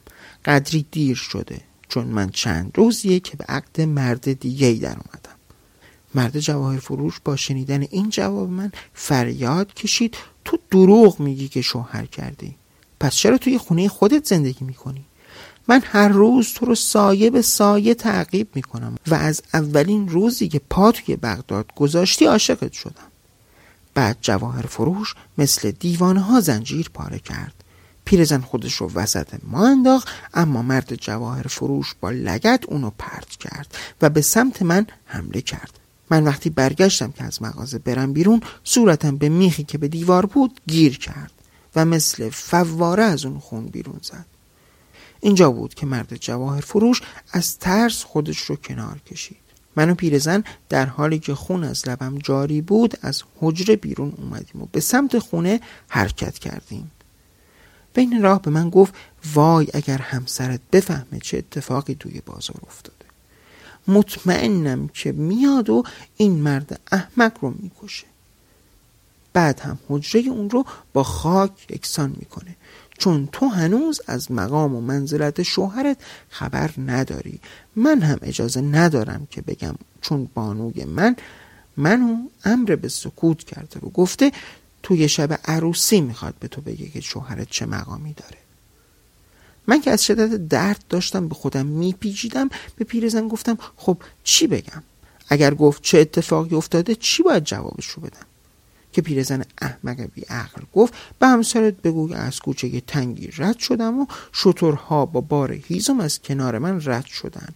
قدری 0.44 0.86
دیر 0.90 1.16
شده 1.16 1.60
چون 1.88 2.06
من 2.06 2.30
چند 2.30 2.72
روزیه 2.74 3.20
که 3.20 3.36
به 3.36 3.44
عقد 3.48 3.80
مرد 3.80 4.40
دیگه 4.40 4.66
ای 4.66 4.78
در 4.78 4.88
اومدم. 4.88 5.36
مرد 6.14 6.40
جواهر 6.40 6.78
فروش 6.78 7.20
با 7.24 7.36
شنیدن 7.36 7.82
این 7.90 8.10
جواب 8.10 8.48
من 8.48 8.72
فریاد 8.94 9.74
کشید 9.74 10.16
تو 10.44 10.58
دروغ 10.70 11.20
میگی 11.20 11.48
که 11.48 11.62
شوهر 11.62 12.06
کردی. 12.06 12.56
پس 13.00 13.14
چرا 13.14 13.38
توی 13.38 13.58
خونه 13.58 13.88
خودت 13.88 14.26
زندگی 14.26 14.64
می‌کنی؟ 14.64 15.04
من 15.68 15.82
هر 15.84 16.08
روز 16.08 16.52
تو 16.52 16.66
رو 16.66 16.74
سایه 16.74 17.30
به 17.30 17.42
سایه 17.42 17.94
تعقیب 17.94 18.48
می‌کنم 18.54 18.96
و 19.06 19.14
از 19.14 19.42
اولین 19.54 20.08
روزی 20.08 20.48
که 20.48 20.60
پا 20.70 20.92
توی 20.92 21.16
بغداد 21.16 21.66
گذاشتی 21.76 22.24
عاشقت 22.24 22.72
شدم. 22.72 23.10
بعد 23.94 24.16
جواهر 24.20 24.66
فروش 24.66 25.14
مثل 25.38 25.70
دیوانه 25.70 26.20
ها 26.20 26.40
زنجیر 26.40 26.90
پاره 26.94 27.18
کرد. 27.18 27.54
پیرزن 28.04 28.40
خودش 28.40 28.74
رو 28.74 28.90
وسط 28.94 29.34
ما 29.42 29.68
انداخت 29.68 30.08
اما 30.34 30.62
مرد 30.62 30.94
جواهر 30.94 31.42
فروش 31.42 31.94
با 32.00 32.10
لگت 32.10 32.64
اونو 32.68 32.90
پرت 32.98 33.28
کرد 33.28 33.74
و 34.02 34.10
به 34.10 34.20
سمت 34.20 34.62
من 34.62 34.86
حمله 35.04 35.40
کرد. 35.40 35.78
من 36.10 36.24
وقتی 36.24 36.50
برگشتم 36.50 37.12
که 37.12 37.24
از 37.24 37.42
مغازه 37.42 37.78
برم 37.78 38.12
بیرون 38.12 38.40
صورتم 38.64 39.16
به 39.16 39.28
میخی 39.28 39.64
که 39.64 39.78
به 39.78 39.88
دیوار 39.88 40.26
بود 40.26 40.60
گیر 40.66 40.98
کرد. 40.98 41.32
و 41.76 41.84
مثل 41.84 42.30
فواره 42.30 43.02
از 43.02 43.24
اون 43.24 43.38
خون 43.38 43.66
بیرون 43.66 44.00
زد. 44.02 44.26
اینجا 45.20 45.50
بود 45.50 45.74
که 45.74 45.86
مرد 45.86 46.16
جواهر 46.16 46.60
فروش 46.60 47.02
از 47.32 47.58
ترس 47.58 48.04
خودش 48.04 48.38
رو 48.38 48.56
کنار 48.56 48.98
کشید. 48.98 49.36
من 49.76 49.90
و 49.90 49.94
پیرزن 49.94 50.44
در 50.68 50.86
حالی 50.86 51.18
که 51.18 51.34
خون 51.34 51.64
از 51.64 51.88
لبم 51.88 52.18
جاری 52.18 52.60
بود 52.60 52.98
از 53.02 53.22
حجره 53.40 53.76
بیرون 53.76 54.12
اومدیم 54.16 54.62
و 54.62 54.66
به 54.72 54.80
سمت 54.80 55.18
خونه 55.18 55.60
حرکت 55.88 56.38
کردیم. 56.38 56.90
بین 57.94 58.22
راه 58.22 58.42
به 58.42 58.50
من 58.50 58.70
گفت 58.70 58.94
وای 59.34 59.66
اگر 59.74 59.98
همسرت 59.98 60.60
بفهمه 60.72 61.20
چه 61.22 61.38
اتفاقی 61.38 61.94
توی 61.94 62.20
بازار 62.26 62.56
افتاده. 62.66 62.96
مطمئنم 63.88 64.88
که 64.88 65.12
میاد 65.12 65.70
و 65.70 65.82
این 66.16 66.32
مرد 66.32 66.80
احمق 66.92 67.32
رو 67.40 67.54
می‌کشه. 67.58 68.06
بعد 69.36 69.60
هم 69.60 69.78
حجره 69.88 70.22
اون 70.22 70.50
رو 70.50 70.64
با 70.92 71.02
خاک 71.02 71.70
یکسان 71.70 72.16
می‌کنه. 72.18 72.56
چون 72.98 73.28
تو 73.32 73.46
هنوز 73.46 74.00
از 74.06 74.32
مقام 74.32 74.74
و 74.74 74.80
منزلت 74.80 75.42
شوهرت 75.42 75.96
خبر 76.28 76.70
نداری. 76.86 77.40
من 77.76 78.00
هم 78.02 78.18
اجازه 78.22 78.60
ندارم 78.60 79.28
که 79.30 79.42
بگم 79.42 79.74
چون 80.00 80.28
بانوی 80.34 80.84
من 80.84 81.16
منو 81.76 82.16
امر 82.44 82.76
به 82.76 82.88
سکوت 82.88 83.44
کرده 83.44 83.80
و 83.80 83.90
گفته 83.90 84.32
توی 84.82 85.08
شب 85.08 85.40
عروسی 85.44 86.00
می‌خواد 86.00 86.34
به 86.40 86.48
تو 86.48 86.60
بگه 86.60 86.88
که 86.88 87.00
شوهرت 87.00 87.50
چه 87.50 87.66
مقامی 87.66 88.12
داره. 88.12 88.38
من 89.66 89.80
که 89.80 89.90
از 89.90 90.04
شدت 90.04 90.48
درد 90.48 90.84
داشتم 90.88 91.28
به 91.28 91.34
خودم 91.34 91.66
میپیچیدم 91.66 92.48
به 92.76 92.84
پیرزن 92.84 93.28
گفتم 93.28 93.58
خب 93.76 93.98
چی 94.24 94.46
بگم؟ 94.46 94.82
اگر 95.28 95.54
گفت 95.54 95.82
چه 95.82 95.98
اتفاقی 95.98 96.56
افتاده 96.56 96.94
چی 96.94 97.22
باید 97.22 97.44
جوابش 97.44 97.86
رو 97.86 98.02
بدم؟ 98.02 98.26
که 98.96 99.02
پیرزن 99.02 99.42
احمق 99.60 100.00
بی 100.00 100.20
عقل 100.20 100.62
گفت 100.74 100.94
به 101.18 101.26
همسرت 101.26 101.74
بگو 101.82 102.14
از 102.14 102.40
کوچه 102.40 102.80
تنگی 102.80 103.30
رد 103.36 103.58
شدم 103.58 104.00
و 104.00 104.06
شطورها 104.32 105.06
با 105.06 105.20
بار 105.20 105.52
هیزم 105.52 106.00
از 106.00 106.22
کنار 106.22 106.58
من 106.58 106.80
رد 106.84 107.06
شدن. 107.06 107.48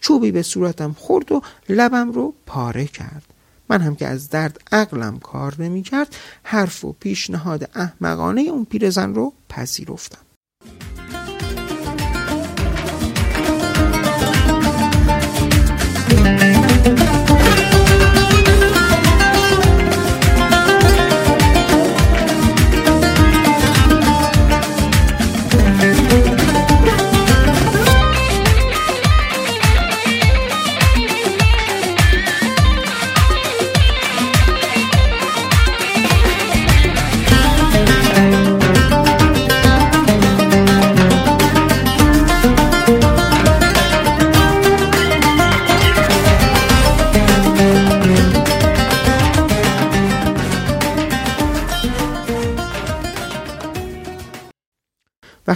چوبی 0.00 0.32
به 0.32 0.42
صورتم 0.42 0.92
خورد 0.92 1.32
و 1.32 1.42
لبم 1.68 2.12
رو 2.12 2.34
پاره 2.46 2.86
کرد. 2.86 3.24
من 3.68 3.80
هم 3.80 3.96
که 3.96 4.06
از 4.06 4.30
درد 4.30 4.60
عقلم 4.72 5.18
کار 5.18 5.54
نمی 5.58 5.82
کرد 5.82 6.16
حرف 6.42 6.84
و 6.84 6.92
پیشنهاد 6.92 7.70
احمقانه 7.74 8.40
اون 8.40 8.64
پیرزن 8.64 9.14
رو 9.14 9.32
پذیرفتم. 9.48 10.33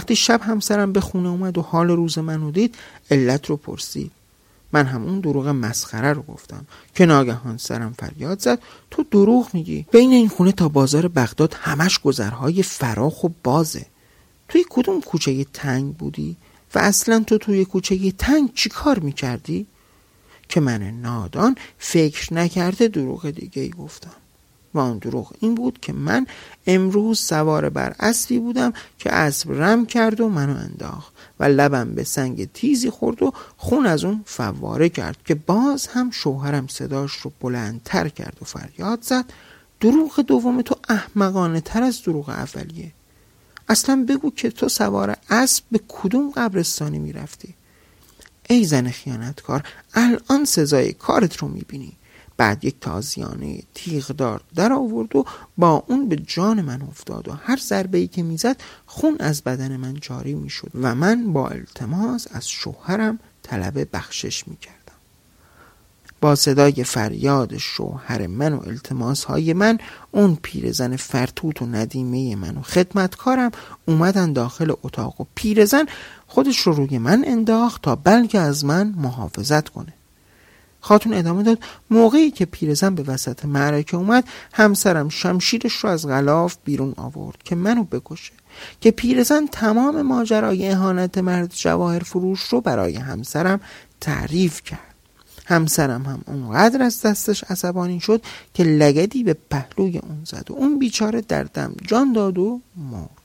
وقتی 0.09 0.21
شب 0.21 0.41
همسرم 0.41 0.93
به 0.93 1.01
خونه 1.01 1.29
اومد 1.29 1.57
و 1.57 1.61
حال 1.61 1.89
روز 1.89 2.17
منو 2.17 2.51
دید 2.51 2.75
علت 3.11 3.45
رو 3.45 3.57
پرسید. 3.57 4.11
من 4.71 4.85
هم 4.85 5.03
اون 5.03 5.19
دروغ 5.19 5.47
مسخره 5.47 6.13
رو 6.13 6.21
گفتم. 6.21 6.65
که 6.95 7.05
ناگهان 7.05 7.57
سرم 7.57 7.95
فریاد 7.99 8.39
زد. 8.39 8.59
تو 8.91 9.03
دروغ 9.11 9.49
میگی. 9.53 9.85
بین 9.91 10.11
این 10.11 10.29
خونه 10.29 10.51
تا 10.51 10.69
بازار 10.69 11.07
بغداد 11.07 11.55
همش 11.59 11.99
گذرهای 11.99 12.63
فراخ 12.63 13.23
و 13.23 13.29
بازه. 13.43 13.85
توی 14.47 14.65
کدوم 14.69 15.01
کوچه 15.01 15.43
تنگ 15.43 15.93
بودی؟ 15.97 16.35
و 16.75 16.79
اصلا 16.79 17.23
تو 17.27 17.37
توی 17.37 17.65
کوچه 17.65 18.11
تنگ 18.11 18.53
چی 18.53 18.69
کار 18.69 18.99
می‌کردی؟ 18.99 19.67
که 20.49 20.59
من 20.59 20.83
نادان 20.83 21.55
فکر 21.77 22.33
نکرده 22.33 22.87
دروغ 22.87 23.29
دیگه 23.29 23.61
ای 23.61 23.69
گفتم. 23.69 24.15
و 24.73 24.79
آن 24.79 24.97
دروغ. 24.97 25.33
این 25.39 25.55
بود 25.55 25.79
که 25.81 25.93
من 25.93 26.27
امروز 26.67 27.19
سوار 27.19 27.69
بر 27.69 27.95
اسبی 27.99 28.39
بودم 28.39 28.73
که 28.97 29.13
اسب 29.13 29.51
رم 29.51 29.85
کرد 29.85 30.21
و 30.21 30.29
منو 30.29 30.57
انداخت 30.57 31.13
و 31.39 31.43
لبم 31.43 31.95
به 31.95 32.03
سنگ 32.03 32.49
تیزی 32.53 32.89
خورد 32.89 33.23
و 33.23 33.33
خون 33.57 33.85
از 33.85 34.03
اون 34.03 34.23
فواره 34.25 34.89
کرد 34.89 35.17
که 35.25 35.35
باز 35.35 35.87
هم 35.87 36.11
شوهرم 36.11 36.67
صداش 36.67 37.13
رو 37.15 37.31
بلندتر 37.41 38.09
کرد 38.09 38.37
و 38.41 38.45
فریاد 38.45 39.01
زد. 39.01 39.25
دروغ 39.79 40.21
دوم 40.21 40.61
تو 40.61 40.75
احمقانه 40.89 41.61
تر 41.61 41.83
از 41.83 42.03
دروغ 42.03 42.29
اولیه. 42.29 42.91
اصلا 43.69 44.05
بگو 44.09 44.31
که 44.31 44.49
تو 44.49 44.69
سوار 44.69 45.15
اسب 45.29 45.63
به 45.71 45.81
کدوم 45.87 46.31
قبرستانی 46.31 46.99
می‌رفتی. 46.99 47.53
ای 48.49 48.65
زن 48.65 48.89
خیانتکار 48.89 49.63
الان 49.93 50.45
سزای 50.45 50.93
کارت 50.93 51.37
رو 51.37 51.47
می‌بینی. 51.47 51.93
بعد 52.39 52.65
یک 52.65 52.75
تازیانه 52.81 53.59
تیغدار 53.73 54.41
در 54.55 54.73
آورد 54.73 55.15
و 55.15 55.25
با 55.57 55.83
اون 55.87 56.09
به 56.09 56.15
جان 56.15 56.61
من 56.61 56.81
افتاد 56.81 57.27
و 57.27 57.31
هر 57.31 57.57
ضربه 57.57 57.97
ای 57.97 58.07
که 58.07 58.23
می‌زد 58.23 58.61
خون 58.85 59.15
از 59.19 59.41
بدن 59.43 59.77
من 59.77 59.93
جاری 60.01 60.33
می‌شد 60.33 60.71
و 60.75 60.95
من 60.95 61.33
با 61.33 61.47
التماس 61.47 62.27
از 62.31 62.49
شوهرم 62.49 63.19
طلب 63.43 63.87
بخشش 63.93 64.47
می‌کردم. 64.47 64.79
با 66.21 66.35
صدای 66.35 66.83
فریاد 66.83 67.57
شوهر 67.57 68.27
من 68.27 68.53
و 68.53 68.61
التماس 68.67 69.23
های 69.23 69.53
من 69.53 69.77
اون 70.11 70.37
پیرزن 70.41 70.95
فرتوت 70.95 71.61
و 71.61 71.65
ندیمه 71.65 72.35
من 72.35 72.57
و 72.57 72.61
خدمتکارم 72.61 73.51
اومدن 73.85 74.33
داخل 74.33 74.73
اتاق 74.83 75.21
و 75.21 75.25
پیرزن 75.35 75.85
خودش 76.27 76.59
رو 76.59 76.73
روی 76.73 76.97
من 76.97 77.23
انداخت 77.27 77.81
تا 77.81 77.95
بلکه 77.95 78.39
از 78.39 78.65
من 78.65 78.93
محافظت 78.97 79.69
کنه. 79.69 79.93
خاتون 80.81 81.13
ادامه 81.13 81.43
داد. 81.43 81.59
موقعی 81.89 82.31
که 82.31 82.45
پیرزن 82.45 82.95
به 82.95 83.03
وسط 83.03 83.45
معرکه 83.45 83.97
اومد 83.97 84.23
همسرم 84.53 85.09
شمشیرش 85.09 85.73
رو 85.73 85.89
از 85.89 86.07
غلاف 86.07 86.57
بیرون 86.65 86.93
آورد 86.97 87.43
که 87.43 87.55
منو 87.55 87.83
بکشه 87.83 88.33
که 88.81 88.91
پیرزن 88.91 89.45
تمام 89.45 90.01
ماجرای 90.01 90.69
اهانت 90.69 91.17
مرد 91.17 91.53
جواهر 91.55 91.99
فروش 91.99 92.41
رو 92.41 92.61
برای 92.61 92.95
همسرم 92.95 93.59
تعریف 94.01 94.63
کرد. 94.63 94.79
همسرم 95.45 96.05
هم 96.05 96.21
اونقدر 96.27 96.83
از 96.83 97.01
دستش 97.01 97.43
عصبانی 97.43 97.99
شد 97.99 98.21
که 98.53 98.63
لگدی 98.63 99.23
به 99.23 99.33
پهلوی 99.49 99.97
اون 99.97 100.21
زد 100.25 100.51
و 100.51 100.53
اون 100.53 100.79
بیچاره 100.79 101.21
در 101.21 101.43
دم 101.43 101.75
جان 101.87 102.13
داد 102.13 102.37
و 102.37 102.61
مرد. 102.75 103.18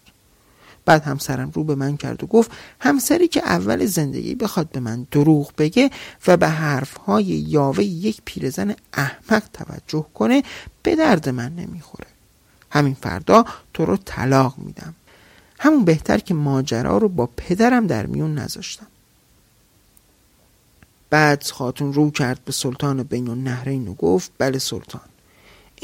بعد 0.84 1.02
همسرم 1.02 1.50
رو 1.54 1.64
به 1.64 1.74
من 1.74 1.96
کرد 1.96 2.24
و 2.24 2.26
گفت 2.26 2.50
همسری 2.80 3.28
که 3.28 3.42
اول 3.42 3.86
زندگی 3.86 4.34
بخواد 4.34 4.68
به 4.70 4.80
من 4.80 5.06
دروغ 5.10 5.52
بگه 5.58 5.90
و 6.26 6.36
به 6.36 6.48
حرفهای 6.48 7.24
یاوه 7.24 7.84
یک 7.84 8.22
پیرزن 8.24 8.74
احمق 8.92 9.42
توجه 9.52 10.06
کنه 10.14 10.42
به 10.82 10.96
درد 10.96 11.28
من 11.28 11.54
نمی‌خوره. 11.56 12.06
همین 12.70 12.94
فردا 12.94 13.44
تو 13.74 13.86
رو 13.86 13.96
طلاق 13.96 14.54
میدم. 14.58 14.94
همون 15.58 15.84
بهتر 15.84 16.18
که 16.18 16.34
ماجرا 16.34 16.98
رو 16.98 17.08
با 17.08 17.28
پدرم 17.36 17.86
در 17.86 18.06
میون 18.06 18.34
نذاشتم. 18.34 18.86
بعد 21.10 21.42
خاتون 21.42 21.92
رو 21.92 22.10
کرد 22.10 22.40
به 22.44 22.52
سلطان 22.52 23.02
بین 23.02 23.28
النهرین 23.28 23.88
و 23.88 23.94
گفت 23.94 24.30
بله 24.38 24.58
سلطان. 24.58 25.13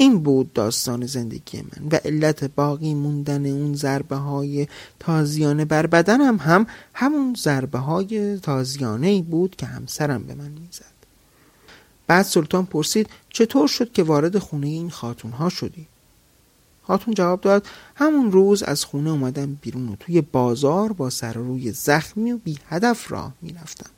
این 0.01 0.19
بود 0.19 0.53
داستان 0.53 1.05
زندگی 1.05 1.61
من 1.61 1.87
و 1.91 1.95
علت 2.05 2.43
باقی 2.43 2.93
موندن 2.93 3.45
اون 3.45 3.73
ضربه 3.75 4.15
های 4.15 4.67
تازیانه 4.99 5.65
بر 5.65 5.87
بدنم 5.87 6.37
هم 6.37 6.67
همون 6.93 7.35
ضربه 7.37 7.77
های 7.79 8.39
تازیانه 8.39 9.07
ای 9.07 9.21
بود 9.21 9.55
که 9.55 9.65
همسرم 9.65 10.23
به 10.23 10.35
من 10.35 10.51
می‌زد 10.51 10.93
بعد 12.07 12.25
سلطان 12.25 12.65
پرسید 12.65 13.09
چطور 13.29 13.67
شد 13.67 13.91
که 13.91 14.03
وارد 14.03 14.37
خونه 14.37 14.67
این 14.67 14.89
خاتون 14.89 15.31
ها 15.31 15.49
شدی؟ 15.49 15.87
خاتون 16.83 17.13
جواب 17.13 17.41
داد 17.41 17.67
همون 17.95 18.31
روز 18.31 18.63
از 18.63 18.85
خونه 18.85 19.09
اومدم 19.09 19.57
بیرون 19.61 19.89
و 19.89 19.95
توی 19.95 20.21
بازار 20.21 20.93
با 20.93 21.09
سر 21.09 21.33
روی 21.33 21.71
زخمی 21.71 22.31
و 22.31 22.37
بی 22.37 22.57
هدف 22.69 23.11
راه 23.11 23.33
می‌رفتم 23.41 23.89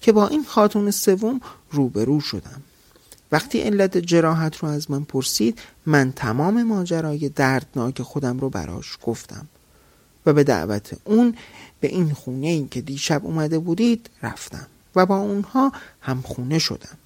که 0.00 0.12
با 0.12 0.28
این 0.28 0.44
خاتون 0.44 0.90
سوم 0.90 1.40
روبرو 1.70 2.20
شدم 2.20 2.62
وقتی 3.34 3.60
علت 3.60 3.98
جراحت 3.98 4.56
رو 4.56 4.68
از 4.68 4.90
من 4.90 5.04
پرسید 5.04 5.58
من 5.86 6.12
تمام 6.12 6.62
ماجرای 6.62 7.28
دردناک 7.28 8.02
خودم 8.02 8.38
رو 8.38 8.50
براش 8.50 8.98
گفتم. 9.02 9.46
و 10.26 10.32
به 10.32 10.44
دعوت 10.44 10.96
اون 11.04 11.34
به 11.80 11.88
این 11.88 12.12
خونه 12.12 12.46
ای 12.46 12.68
که 12.70 12.80
دیشب 12.80 13.24
اومده 13.24 13.58
بودید 13.58 14.10
رفتم 14.22 14.66
و 14.96 15.06
با 15.06 15.16
اونها 15.16 15.72
هم 16.00 16.22
خونه 16.22 16.58
شدم. 16.58 16.98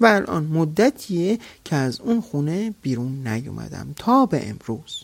و 0.00 0.06
الان 0.06 0.44
مدتیه 0.44 1.38
که 1.64 1.76
از 1.76 2.00
اون 2.00 2.20
خونه 2.20 2.74
بیرون 2.82 3.28
نیومدم 3.28 3.94
تا 3.96 4.26
به 4.26 4.48
امروز. 4.48 5.02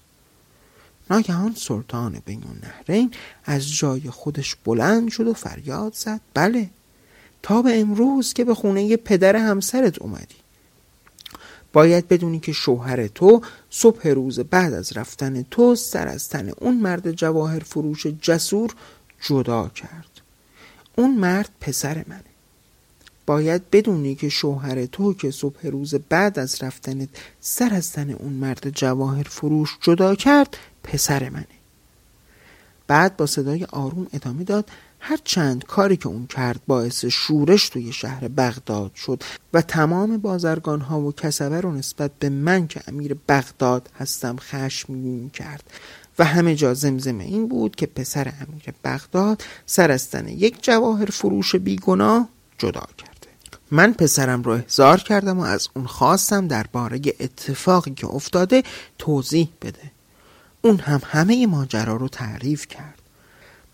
ناگهان 1.10 1.54
سلطان 1.56 2.22
بین 2.26 2.44
النهرین 2.44 3.10
از 3.44 3.76
جای 3.76 4.10
خودش 4.10 4.56
بلند 4.64 5.10
شد 5.10 5.26
و 5.26 5.32
فریاد 5.32 5.94
زد. 5.94 6.20
بله 6.34 6.70
تا 7.42 7.62
به 7.62 7.80
امروز 7.80 8.32
که 8.32 8.44
به 8.44 8.54
خونه 8.54 8.96
پدر 8.96 9.36
همسرت 9.36 10.02
اومدی. 10.02 10.47
باید 11.72 12.08
بدونی 12.08 12.40
که 12.40 12.52
شوهر 12.52 13.06
تو 13.06 13.42
صبح 13.70 14.08
روز 14.08 14.40
بعد 14.40 14.72
از 14.72 14.96
رفتن 14.96 15.42
تو 15.50 15.74
سر 15.74 16.08
از 16.08 16.28
تن 16.28 16.48
اون 16.48 16.76
مرد 16.76 17.10
جواهر 17.10 17.58
فروش 17.58 18.06
جسور 18.06 18.74
جدا 19.20 19.68
کرد. 19.68 20.20
اون 20.96 21.14
مرد 21.14 21.50
پسر 21.60 22.04
منه. 22.08 22.22
باید 23.26 23.70
بدونی 23.70 24.14
که 24.14 24.28
شوهر 24.28 24.86
تو 24.86 25.14
که 25.14 25.30
صبح 25.30 25.66
روز 25.66 25.94
بعد 25.94 26.38
از 26.38 26.62
رفتن 26.62 27.08
سر 27.40 27.74
از 27.74 27.92
تن 27.92 28.10
اون 28.10 28.32
مرد 28.32 28.70
جواهر 28.70 29.22
فروش 29.22 29.78
جدا 29.80 30.14
کرد 30.14 30.56
پسر 30.84 31.28
منه. 31.28 31.46
بعد 32.86 33.16
با 33.16 33.26
صدای 33.26 33.64
آروم 33.64 34.06
ادامه 34.12 34.44
داد 34.44 34.70
هر 35.00 35.18
چند 35.24 35.64
کاری 35.64 35.96
که 35.96 36.06
اون 36.06 36.26
کرد 36.26 36.60
باعث 36.66 37.04
شورش 37.04 37.68
توی 37.68 37.92
شهر 37.92 38.28
بغداد 38.28 38.94
شد 38.94 39.22
و 39.52 39.62
تمام 39.62 40.18
بازرگان 40.18 40.80
ها 40.80 41.00
و 41.00 41.12
کسبه 41.12 41.60
رو 41.60 41.72
نسبت 41.72 42.10
به 42.18 42.28
من 42.28 42.66
که 42.66 42.80
امیر 42.88 43.16
بغداد 43.28 43.90
هستم 43.98 44.36
خشمگین 44.36 45.30
کرد. 45.30 45.62
و 46.18 46.24
همه 46.24 46.54
جا 46.54 46.74
زمزمه 46.74 47.24
این 47.24 47.48
بود 47.48 47.76
که 47.76 47.86
پسر 47.86 48.32
امیر 48.40 48.74
بغداد 48.84 49.44
سرستن 49.66 50.28
یک 50.28 50.62
جواهر 50.62 51.04
فروش 51.04 51.56
بیگناه 51.56 52.28
جدا 52.58 52.86
کرده. 52.98 53.28
من 53.70 53.92
پسرم 53.92 54.42
رو 54.42 54.52
احضار 54.52 55.00
کردم 55.00 55.38
و 55.38 55.42
از 55.42 55.68
اون 55.74 55.86
خواستم 55.86 56.48
درباره 56.48 57.00
اتفاقی 57.20 57.90
که 57.90 58.06
افتاده 58.06 58.62
توضیح 58.98 59.48
بده. 59.62 59.90
اون 60.62 60.78
هم 60.78 61.00
همه 61.04 61.46
ماجرا 61.46 61.96
رو 61.96 62.08
تعریف 62.08 62.66
کرد. 62.66 62.97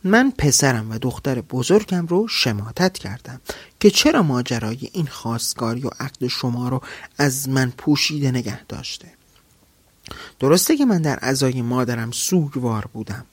من 0.04 0.32
پسرم 0.38 0.90
و 0.90 0.98
دختر 0.98 1.40
بزرگم 1.40 2.06
رو 2.06 2.28
شماتت 2.28 2.98
کردم 2.98 3.40
که 3.80 3.90
چرا 3.90 4.22
ماجرای 4.22 4.90
این 4.92 5.06
خواستگاری 5.06 5.80
و 5.80 5.90
عقد 6.00 6.26
شما 6.26 6.68
رو 6.68 6.80
از 7.18 7.48
من 7.48 7.70
پوشیده 7.70 8.30
نگه 8.30 8.64
داشته؟ 8.64 9.08
درسته 10.40 10.76
که 10.76 10.84
من 10.84 11.02
در 11.02 11.18
ازای 11.22 11.62
مادرم 11.62 12.10
سوگوار 12.10 12.88
بودم 12.92 13.24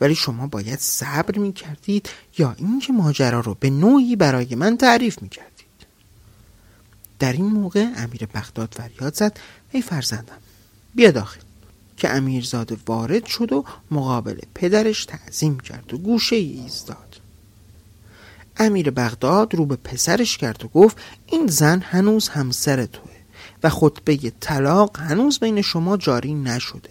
ولی 0.00 0.14
شما 0.14 0.46
باید 0.46 0.78
صبر 0.78 1.38
می 1.38 1.52
کردید 1.52 2.08
یا 2.38 2.54
اینکه 2.58 2.92
ماجرا 2.92 3.40
رو 3.40 3.56
به 3.60 3.70
نوعی 3.70 4.16
برای 4.16 4.54
من 4.54 4.76
تعریف 4.76 5.22
می 5.22 5.28
کردید 5.28 5.56
در 7.18 7.32
این 7.32 7.46
موقع 7.46 7.88
امیر 7.96 8.26
بغداد 8.26 8.74
فریاد 8.74 9.14
زد 9.14 9.40
ای 9.70 9.82
فرزندم 9.82 10.38
بیا 10.94 11.10
داخل. 11.10 11.45
که 11.96 12.10
امیرزاده 12.10 12.76
وارد 12.86 13.26
شد 13.26 13.52
و 13.52 13.64
مقابل 13.90 14.40
پدرش 14.54 15.04
تعظیم 15.04 15.60
کرد 15.60 15.94
و 15.94 15.98
گوشه 15.98 16.36
ای 16.36 16.60
ایستاد. 16.60 17.20
امیر 18.56 18.90
بغداد 18.90 19.54
رو 19.54 19.66
به 19.66 19.76
پسرش 19.76 20.38
کرد 20.38 20.64
و 20.64 20.68
گفت 20.68 20.96
این 21.26 21.46
زن 21.46 21.80
هنوز 21.80 22.28
همسر 22.28 22.86
توه 22.86 23.16
و 23.62 23.68
خطبه 23.68 24.16
طلاق 24.40 24.98
هنوز 24.98 25.38
بین 25.38 25.62
شما 25.62 25.96
جاری 25.96 26.34
نشده. 26.34 26.90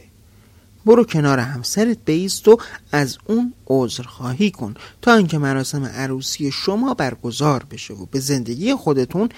برو 0.85 1.03
کنار 1.03 1.39
همسرت 1.39 1.97
بیست 2.05 2.47
و 2.47 2.57
از 2.91 3.17
اون 3.25 3.53
عذر 3.67 4.03
خواهی 4.03 4.51
کن 4.51 4.75
تا 5.01 5.13
اینکه 5.13 5.37
مراسم 5.37 5.85
عروسی 5.85 6.51
شما 6.51 6.93
برگزار 6.93 7.63
بشه 7.63 7.93
و 7.93 8.05
به 8.05 8.19
زندگی 8.19 8.75
خودتون 8.75 9.29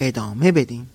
ادامه 0.00 0.52
بدین. 0.52 0.86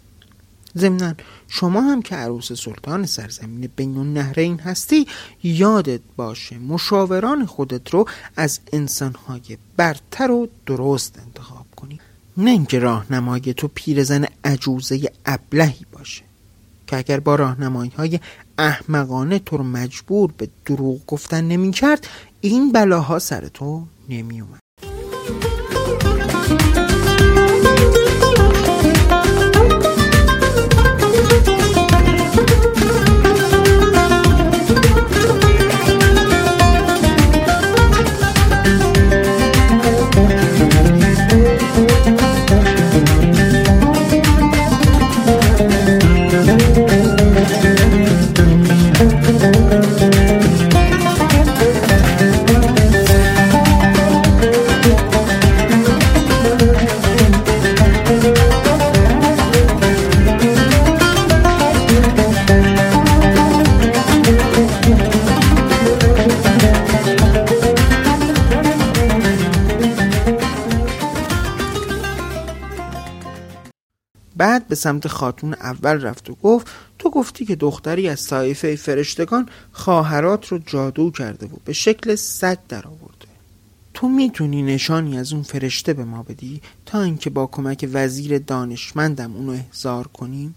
ضمنا 0.78 1.14
شما 1.48 1.82
هم 1.82 2.02
که 2.02 2.16
عروس 2.16 2.54
سلطان 2.54 3.06
سرزمین 3.06 3.70
بین 3.76 3.98
النهرین 3.98 4.60
هستی 4.60 5.08
یادت 5.44 6.02
باشه 6.16 6.58
مشاوران 6.58 7.46
خودت 7.46 7.90
رو 7.90 8.06
از 8.36 8.60
انسانهای 8.74 9.58
برتر 9.78 10.32
و 10.32 10.48
درست 10.66 11.20
انتخاب 11.26 11.66
کنی. 11.76 12.00
نه 12.38 12.52
اینکه 12.52 12.80
راهنمای 12.80 13.54
تو 13.54 13.68
پیرزن 13.68 14.26
عجوزه 14.44 15.12
ابلهی 15.26 15.86
باشه 15.92 16.24
که 16.88 16.98
اگر 16.98 17.20
با 17.20 17.36
راهنمایی 17.36 17.92
های 17.98 18.20
احمقانه 18.58 19.40
تو 19.40 19.58
رو 19.58 19.64
مجبور 19.64 20.32
به 20.38 20.50
دروغ 20.66 21.00
گفتن 21.08 21.44
نمی 21.44 21.72
کرد 21.72 22.08
این 22.42 22.72
بلاها 22.72 23.20
سر 23.20 23.48
تو 23.48 23.84
نمی 24.10 24.42
اومد 24.42 24.59
بعد 74.40 74.68
به 74.68 74.76
سمت 74.76 75.08
خاتون 75.08 75.54
اول 75.54 76.02
رفت 76.02 76.30
و 76.30 76.36
گفت 76.44 76.68
تو 77.00 77.10
گفتی 77.10 77.46
که 77.46 77.56
دختری 77.56 78.10
از 78.10 78.28
طایفه 78.28 78.76
فرشتگان 78.76 79.50
خواهرات 79.72 80.48
رو 80.48 80.58
جادو 80.58 81.12
کرده 81.12 81.46
و 81.46 81.56
به 81.66 81.74
شکل 81.74 82.16
سگ 82.16 82.58
در 82.70 82.88
آورده. 82.88 83.28
تو 83.94 84.10
می‌تونی 84.10 84.62
نشانی 84.62 85.18
از 85.18 85.34
اون 85.34 85.44
فرشته 85.44 85.94
به 85.94 86.04
ما 86.04 86.24
بدی 86.24 86.62
تا 86.86 87.02
اینکه 87.02 87.30
با 87.30 87.48
کمک 87.48 87.90
وزیر 87.94 88.38
دانشمندم 88.38 89.36
اونو 89.36 89.52
احضار 89.52 90.08
کنیم؟ 90.08 90.56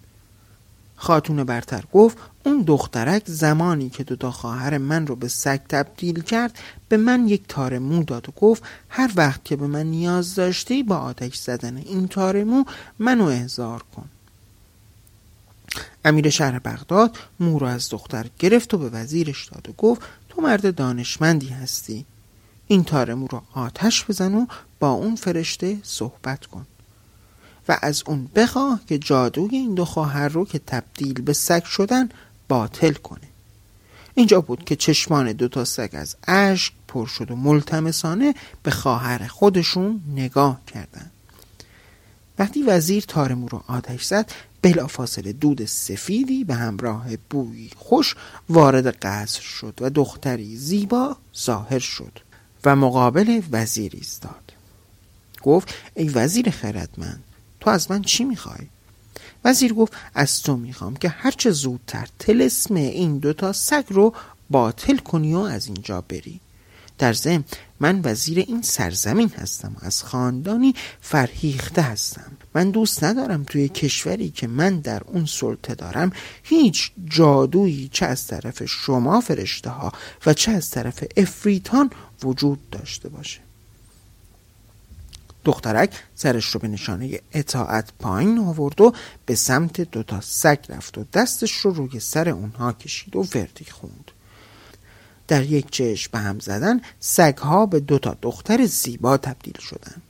خاتون 1.02 1.44
برتر 1.44 1.84
گفت 1.92 2.18
اون 2.44 2.62
دخترک 2.62 3.22
زمانی 3.26 3.90
که 3.90 4.04
دوتا 4.04 4.30
خواهر 4.30 4.78
من 4.78 5.06
رو 5.06 5.16
به 5.16 5.28
سگ 5.28 5.60
تبدیل 5.68 6.22
کرد 6.22 6.58
به 6.88 6.96
من 6.96 7.28
یک 7.28 7.42
تار 7.48 7.78
مو 7.78 8.04
داد 8.04 8.28
و 8.28 8.32
گفت 8.32 8.62
هر 8.88 9.10
وقت 9.16 9.44
که 9.44 9.56
به 9.56 9.66
من 9.66 9.86
نیاز 9.86 10.34
داشتی 10.34 10.82
با 10.82 10.96
آتش 10.96 11.36
زدن 11.36 11.76
این 11.76 12.08
تار 12.08 12.44
مو 12.44 12.64
منو 12.98 13.24
احضار 13.24 13.82
کن. 13.96 14.04
امیر 16.04 16.30
شهر 16.30 16.58
بغداد 16.58 17.18
مو 17.40 17.58
رو 17.58 17.66
از 17.66 17.88
دختر 17.90 18.26
گرفت 18.38 18.74
و 18.74 18.78
به 18.78 18.88
وزیرش 18.88 19.48
داد 19.48 19.68
و 19.68 19.72
گفت 19.72 20.02
تو 20.28 20.42
مرد 20.42 20.74
دانشمندی 20.74 21.48
هستی. 21.48 22.04
این 22.66 22.84
تار 22.84 23.14
مو 23.14 23.26
رو 23.26 23.42
آتش 23.54 24.04
بزن 24.04 24.34
و 24.34 24.46
با 24.80 24.90
اون 24.90 25.16
فرشته 25.16 25.78
صحبت 25.82 26.46
کن. 26.46 26.66
و 27.68 27.78
از 27.82 28.02
اون 28.06 28.28
بخواه 28.34 28.80
که 28.86 28.98
جادوی 28.98 29.56
این 29.56 29.74
دو 29.74 29.84
خواهر 29.84 30.28
رو 30.28 30.44
که 30.44 30.60
تبدیل 30.66 31.22
به 31.22 31.32
سگ 31.32 31.64
شدن 31.64 32.08
باطل 32.48 32.92
کنه 32.92 33.32
اینجا 34.14 34.40
بود 34.40 34.64
که 34.64 34.76
چشمان 34.76 35.32
دو 35.32 35.48
تا 35.48 35.64
سگ 35.64 35.90
از 35.92 36.16
اشک 36.28 36.72
پر 36.88 37.06
شد 37.06 37.30
و 37.30 37.36
ملتمسانه 37.36 38.34
به 38.62 38.70
خواهر 38.70 39.26
خودشون 39.26 40.00
نگاه 40.14 40.60
کردند. 40.66 41.10
وقتی 42.38 42.62
وزیر 42.62 43.04
تارمو 43.08 43.48
رو 43.48 43.62
آتش 43.66 44.04
زد 44.04 44.32
بلافاصله 44.62 45.32
دود 45.32 45.64
سفیدی 45.64 46.44
به 46.44 46.54
همراه 46.54 47.06
بوی 47.30 47.70
خوش 47.76 48.16
وارد 48.48 48.86
قصر 48.86 49.40
شد 49.40 49.78
و 49.80 49.90
دختری 49.90 50.56
زیبا 50.56 51.16
ظاهر 51.36 51.78
شد 51.78 52.18
و 52.64 52.76
مقابل 52.76 53.40
وزیر 53.52 53.92
ایستاد 53.94 54.52
گفت 55.42 55.74
ای 55.94 56.08
وزیر 56.08 56.50
خردمند 56.50 57.24
تو 57.62 57.70
از 57.70 57.90
من 57.90 58.02
چی 58.02 58.24
می‌خوای؟ 58.24 58.66
وزیر 59.44 59.72
گفت 59.72 59.92
از 60.14 60.42
تو 60.42 60.56
می‌خوام 60.56 60.96
که 60.96 61.08
هرچه 61.08 61.50
زودتر 61.50 62.08
تلسم 62.18 62.74
این 62.74 63.18
دوتا 63.18 63.52
سگ 63.52 63.84
رو 63.88 64.14
باطل 64.50 64.96
کنی 64.96 65.34
و 65.34 65.38
از 65.38 65.66
اینجا 65.66 66.00
بری. 66.00 66.40
در 66.98 67.12
ضمن 67.12 67.44
من 67.80 68.00
وزیر 68.04 68.38
این 68.38 68.62
سرزمین 68.62 69.28
هستم 69.28 69.76
و 69.80 69.84
از 69.86 70.02
خاندانی 70.02 70.74
فرهیخته 71.00 71.82
هستم. 71.82 72.32
من 72.54 72.70
دوست 72.70 73.04
ندارم 73.04 73.44
توی 73.44 73.68
کشوری 73.68 74.30
که 74.30 74.46
من 74.46 74.80
در 74.80 75.02
اون 75.06 75.26
سلطه 75.26 75.74
دارم 75.74 76.12
هیچ 76.42 76.92
جادویی 77.04 77.88
چه 77.92 78.06
از 78.06 78.26
طرف 78.26 78.64
شما 78.64 79.20
فرشته 79.20 79.70
ها 79.70 79.92
و 80.26 80.34
چه 80.34 80.52
از 80.52 80.70
طرف 80.70 81.04
افریتان 81.16 81.90
وجود 82.22 82.70
داشته 82.70 83.08
باشه. 83.08 83.40
دخترک 85.44 86.02
سرش 86.14 86.46
رو 86.46 86.60
به 86.60 86.68
نشانه 86.68 87.20
اطاعت 87.32 87.92
پایین 87.98 88.38
آورد 88.38 88.80
و 88.80 88.92
به 89.26 89.34
سمت 89.34 89.80
دوتا 89.80 90.20
سگ 90.20 90.58
رفت 90.68 90.98
و 90.98 91.04
دستش 91.12 91.52
رو 91.52 91.70
روی 91.70 92.00
سر 92.00 92.28
اونها 92.28 92.72
کشید 92.72 93.16
و 93.16 93.20
وردی 93.34 93.64
خوند. 93.64 94.10
در 95.28 95.42
یک 95.42 95.70
چشم 95.70 96.10
به 96.12 96.18
هم 96.18 96.38
زدن 96.38 96.80
سگها 97.00 97.66
به 97.66 97.80
دوتا 97.80 98.16
دختر 98.22 98.66
زیبا 98.66 99.16
تبدیل 99.16 99.58
شدن. 99.60 100.02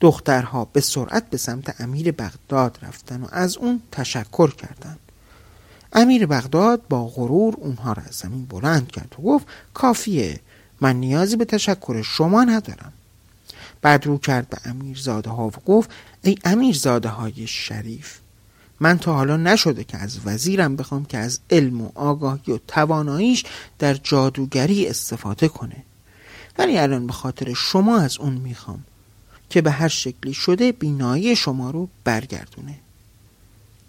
دخترها 0.00 0.64
به 0.64 0.80
سرعت 0.80 1.30
به 1.30 1.36
سمت 1.36 1.80
امیر 1.80 2.12
بغداد 2.12 2.78
رفتن 2.82 3.22
و 3.22 3.26
از 3.32 3.56
اون 3.56 3.82
تشکر 3.92 4.50
کردند. 4.50 4.98
امیر 5.92 6.26
بغداد 6.26 6.82
با 6.88 7.08
غرور 7.08 7.54
اونها 7.58 7.92
را 7.92 8.02
از 8.02 8.14
زمین 8.14 8.44
بلند 8.44 8.88
کرد 8.88 9.14
و 9.18 9.22
گفت 9.22 9.46
کافیه 9.74 10.40
من 10.80 10.96
نیازی 10.96 11.36
به 11.36 11.44
تشکر 11.44 12.02
شما 12.02 12.44
ندارم. 12.44 12.92
بعد 13.86 14.06
رو 14.06 14.18
کرد 14.18 14.48
به 14.48 14.58
امیرزاده 14.64 15.30
ها 15.30 15.46
و 15.46 15.52
گفت 15.66 15.90
ای 16.22 16.38
امیرزاده 16.44 17.08
های 17.08 17.46
شریف 17.46 18.18
من 18.80 18.98
تا 18.98 19.14
حالا 19.14 19.36
نشده 19.36 19.84
که 19.84 19.96
از 19.96 20.18
وزیرم 20.24 20.76
بخوام 20.76 21.04
که 21.04 21.18
از 21.18 21.40
علم 21.50 21.80
و 21.80 21.90
آگاهی 21.94 22.52
و 22.52 22.58
تواناییش 22.68 23.44
در 23.78 23.94
جادوگری 23.94 24.86
استفاده 24.86 25.48
کنه. 25.48 25.76
ولی 26.58 26.78
الان 26.78 27.06
به 27.06 27.12
خاطر 27.12 27.52
شما 27.52 27.98
از 27.98 28.18
اون 28.18 28.32
می‌خوام 28.32 28.84
که 29.50 29.60
به 29.60 29.70
هر 29.70 29.88
شکلی 29.88 30.34
شده 30.34 30.72
بینایی 30.72 31.36
شما 31.36 31.70
رو 31.70 31.88
برگردونه. 32.04 32.78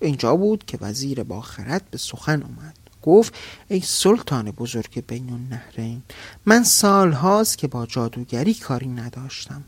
اینجا 0.01 0.35
بود 0.35 0.65
که 0.65 0.77
وزیر 0.81 1.23
با 1.23 1.41
خرد 1.41 1.83
به 1.91 1.97
سخن 1.97 2.43
اومد. 2.43 2.75
گفت 3.01 3.33
ای 3.67 3.79
سلطان 3.79 4.51
بزرگ 4.51 5.03
بین 5.07 5.29
النهرین 5.33 6.01
من 6.45 6.63
سال 6.63 7.11
هاست 7.11 7.57
که 7.57 7.67
با 7.67 7.85
جادوگری 7.85 8.53
کاری 8.53 8.87
نداشتم. 8.87 9.63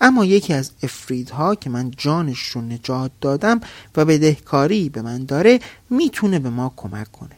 اما 0.00 0.24
یکی 0.24 0.52
از 0.52 0.70
افریدها 0.82 1.54
که 1.54 1.70
من 1.70 1.90
جانش 1.96 2.42
رو 2.42 2.60
نجات 2.60 3.10
دادم 3.20 3.60
و 3.96 4.04
بدهکاری 4.04 4.88
به 4.88 5.02
من 5.02 5.24
داره 5.24 5.60
می‌تونه 5.90 6.38
به 6.38 6.50
ما 6.50 6.72
کمک 6.76 7.12
کنه. 7.12 7.36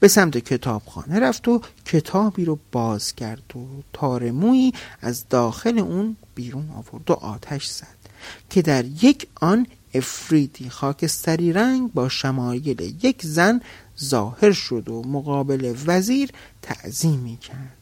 به 0.00 0.08
سمت 0.08 0.38
کتابخانه 0.38 1.20
رفت 1.20 1.48
و 1.48 1.60
کتابی 1.84 2.44
رو 2.44 2.58
باز 2.72 3.14
کرد 3.14 3.56
و 3.56 3.82
تارمویی 3.92 4.72
از 5.00 5.28
داخل 5.28 5.78
اون 5.78 6.16
بیرون 6.34 6.70
آورد 6.70 7.10
و 7.10 7.12
آتش 7.12 7.66
زد 7.66 7.96
که 8.50 8.62
در 8.62 8.84
یک 8.84 9.28
آن 9.34 9.66
افریدی 9.94 10.70
خاکستری 10.70 11.52
رنگ 11.52 11.92
با 11.92 12.08
شمایل 12.08 12.96
یک 13.02 13.22
زن 13.22 13.60
ظاهر 14.04 14.52
شد 14.52 14.88
و 14.88 15.02
مقابل 15.02 15.74
وزیر 15.86 16.30
تعظیمی 16.62 17.36
کرد 17.36 17.76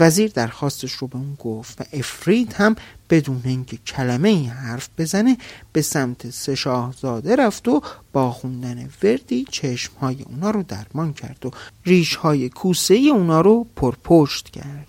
وزیر 0.00 0.30
درخواستش 0.30 0.92
رو 0.92 1.06
به 1.06 1.16
اون 1.16 1.34
گفت 1.34 1.80
و 1.80 1.84
افرید 1.92 2.52
هم 2.52 2.76
بدون 3.10 3.42
اینکه 3.44 3.76
کلمه 3.76 4.28
ای 4.28 4.46
حرف 4.46 4.88
بزنه 4.98 5.36
به 5.72 5.82
سمت 5.82 6.30
سه 6.30 6.54
شاهزاده 6.54 7.36
رفت 7.36 7.68
و 7.68 7.82
با 8.12 8.30
خوندن 8.30 8.88
وردی 9.02 9.46
چشمهای 9.50 10.22
اونا 10.22 10.50
رو 10.50 10.62
درمان 10.62 11.12
کرد 11.12 11.46
و 11.46 11.50
ریشهای 11.84 12.48
کوسه 12.48 12.94
اونا 12.94 13.40
رو 13.40 13.66
پرپشت 13.76 14.50
کرد. 14.50 14.86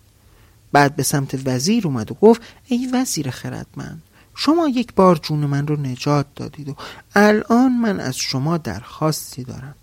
بعد 0.72 0.96
به 0.96 1.04
سمت 1.04 1.48
وزیر 1.48 1.88
اومد 1.88 2.12
و 2.12 2.14
گفت 2.14 2.42
ای 2.68 2.90
وزیر 2.94 3.30
خردمند 3.30 4.02
شما 4.36 4.68
یک 4.68 4.94
بار 4.94 5.16
جون 5.16 5.40
من 5.40 5.68
رو 5.68 5.76
نجات 5.76 6.26
دادید 6.36 6.70
و 6.70 6.76
الان 7.16 7.72
من 7.72 8.00
از 8.00 8.18
شما 8.18 8.58
درخواستی 8.58 9.44
دارم. 9.44 9.76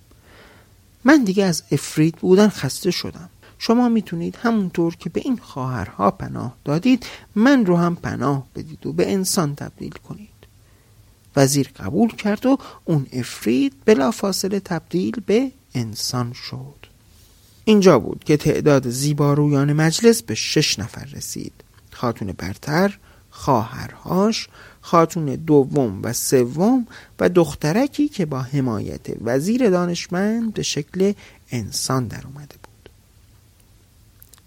من 1.04 1.24
دیگه 1.24 1.44
از 1.44 1.62
افرید 1.70 2.16
بودن 2.16 2.48
خسته 2.48 2.90
شدم. 2.90 3.30
شما 3.58 3.88
می‌تونید 3.88 4.38
همونطور 4.42 4.96
که 4.96 5.10
به 5.10 5.20
این 5.24 5.36
خواهرها 5.36 6.10
پناه 6.10 6.56
دادید 6.64 7.06
من 7.34 7.66
رو 7.66 7.76
هم 7.76 7.96
پناه 7.96 8.46
بدید 8.54 8.86
و 8.86 8.92
به 8.92 9.12
انسان 9.12 9.54
تبدیل 9.54 9.92
کنید. 10.08 10.28
وزیر 11.36 11.70
قبول 11.76 12.16
کرد 12.16 12.46
و 12.46 12.58
اون 12.84 13.06
افرید 13.12 13.72
بلافاصله 13.84 14.60
تبدیل 14.60 15.14
به 15.26 15.52
انسان 15.74 16.32
شد. 16.32 16.86
اینجا 17.64 17.98
بود 17.98 18.24
که 18.24 18.36
تعداد 18.36 18.88
زیبارویان 18.88 19.72
مجلس 19.72 20.22
به 20.22 20.34
شش 20.34 20.78
نفر 20.78 21.04
رسید. 21.04 21.52
خاتون 21.90 22.32
برتر 22.32 22.98
خواهرهاش 23.30 24.48
خاتون 24.80 25.24
دوم 25.24 26.00
و 26.02 26.12
سوم 26.12 26.86
و 27.20 27.28
دخترکی 27.28 28.08
که 28.08 28.26
با 28.26 28.40
حمایت 28.40 29.06
وزیر 29.24 29.70
دانشمند 29.70 30.54
به 30.54 30.62
شکل 30.62 31.12
انسان 31.50 32.06
در 32.08 32.22
اومده 32.26 32.54
بود. 32.62 32.67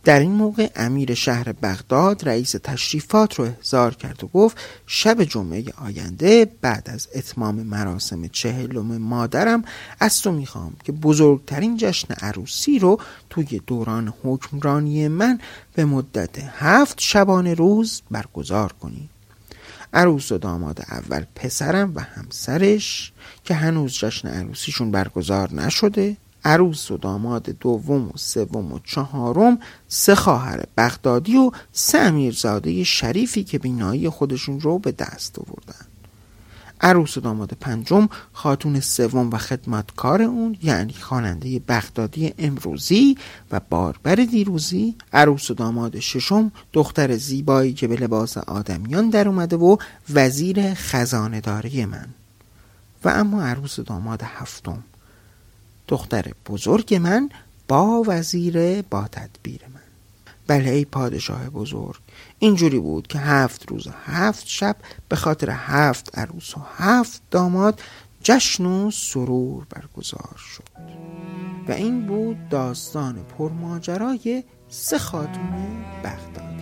در 0.04 0.20
این 0.20 0.32
موقع 0.32 0.70
امیر 0.76 1.14
شهر 1.14 1.52
بغداد 1.52 2.30
رئیس 2.30 2.52
تشریفات 2.52 3.36
رو 3.36 3.46
احضار 3.46 3.96
کرد 3.96 4.24
و 4.24 4.28
گفت 4.28 4.58
شب 4.88 5.24
جمعه 5.24 5.64
آینده 5.78 6.52
بعد 6.62 6.90
از 6.90 7.08
اتمام 7.16 7.56
مراسم 7.56 8.28
چهلم 8.28 8.98
مادرم 8.98 9.64
از 10.00 10.22
تو 10.22 10.32
می‌خوام 10.32 10.76
که 10.84 10.92
بزرگترین 10.92 11.78
جشن 11.78 12.14
عروسی 12.14 12.80
رو 12.80 13.00
توی 13.30 13.62
دوران 13.68 14.14
حکمرانی 14.24 15.08
من 15.08 15.40
به 15.74 15.86
مدت 15.86 16.40
هفت 16.40 17.00
شبانه 17.00 17.54
روز 17.54 18.02
برگزار 18.12 18.74
کنی. 18.74 19.10
عروس 19.94 20.32
و 20.32 20.38
داماد 20.38 20.82
اول 20.90 21.26
پسرم 21.36 21.92
و 21.96 22.00
همسرش 22.00 23.12
که 23.44 23.54
هنوز 23.54 23.94
جشن 23.94 24.28
عروسیشون 24.28 24.92
برگزار 24.92 25.54
نشده. 25.54 26.18
عروس 26.46 26.92
و 26.92 26.98
داماد 26.98 27.50
دوم 27.50 28.08
و 28.08 28.12
سوم 28.16 28.72
و 28.72 28.80
چهارم 28.84 29.60
سه 29.88 30.16
خواهر 30.16 30.64
بغدادی 30.78 31.38
و 31.38 31.52
سه 31.72 31.98
امیرزاده 31.98 32.84
شریفی 32.84 33.44
که 33.44 33.60
بینایی 33.60 34.10
خودشون 34.10 34.60
رو 34.60 34.80
به 34.80 34.92
دست 34.92 35.40
آوردن. 35.40 35.86
عروس 36.82 37.18
و 37.18 37.22
داماد 37.22 37.54
پنجم 37.60 38.10
خاتون 38.34 38.80
سوم 38.80 39.30
و 39.30 39.38
خدمتکار 39.38 40.22
اون 40.22 40.58
یعنی 40.64 40.94
خواننده 40.94 41.60
بغدادی 41.60 42.34
امروزی 42.38 43.18
و 43.52 43.62
باربر 43.70 44.16
دیروزی. 44.16 44.96
عروس 45.14 45.52
و 45.52 45.54
داماد 45.54 46.00
ششم 46.00 46.52
دختر 46.74 47.18
زیبایی 47.18 47.74
که 47.74 47.88
به 47.88 47.96
لباس 47.96 48.38
آدمیان 48.38 49.10
در 49.10 49.28
اومده 49.28 49.56
و 49.56 49.78
وزیر 50.14 50.74
خزانه 50.74 51.42
داری 51.42 51.86
من. 51.86 52.08
و 53.04 53.10
اما 53.10 53.44
عروس 53.44 53.80
و 53.80 53.84
داماد 53.84 54.22
هفتم. 54.24 54.84
دختر 55.88 56.32
بزرگ 56.50 56.96
من 56.96 57.30
با 57.68 58.04
وزیر 58.08 58.82
با 58.82 59.08
تدبیر 59.08 59.62
من. 59.74 59.82
بله 60.48 60.70
ای 60.70 60.86
پادشاه 60.86 61.50
بزرگ 61.50 62.00
اینجوری 62.40 62.80
بود 62.80 63.08
که 63.08 63.20
هفت 63.20 63.70
روز 63.70 63.88
و 63.88 63.92
هفت 64.06 64.48
شب 64.48 64.76
به 65.10 65.16
خاطر 65.16 65.50
هفت 65.50 66.18
عروس 66.18 66.58
و 66.58 66.62
هفت 66.78 67.22
داماد 67.32 67.82
جشن 68.24 68.66
و 68.66 68.92
سرور 68.92 69.66
برگزار 69.70 70.36
شد. 70.38 70.64
و 71.68 71.72
این 71.72 72.06
بود 72.06 72.50
داستان 72.50 73.26
پرماجرای 73.38 74.44
سه 74.70 74.98
خاتون 74.98 75.84
بغداد. 76.04 76.61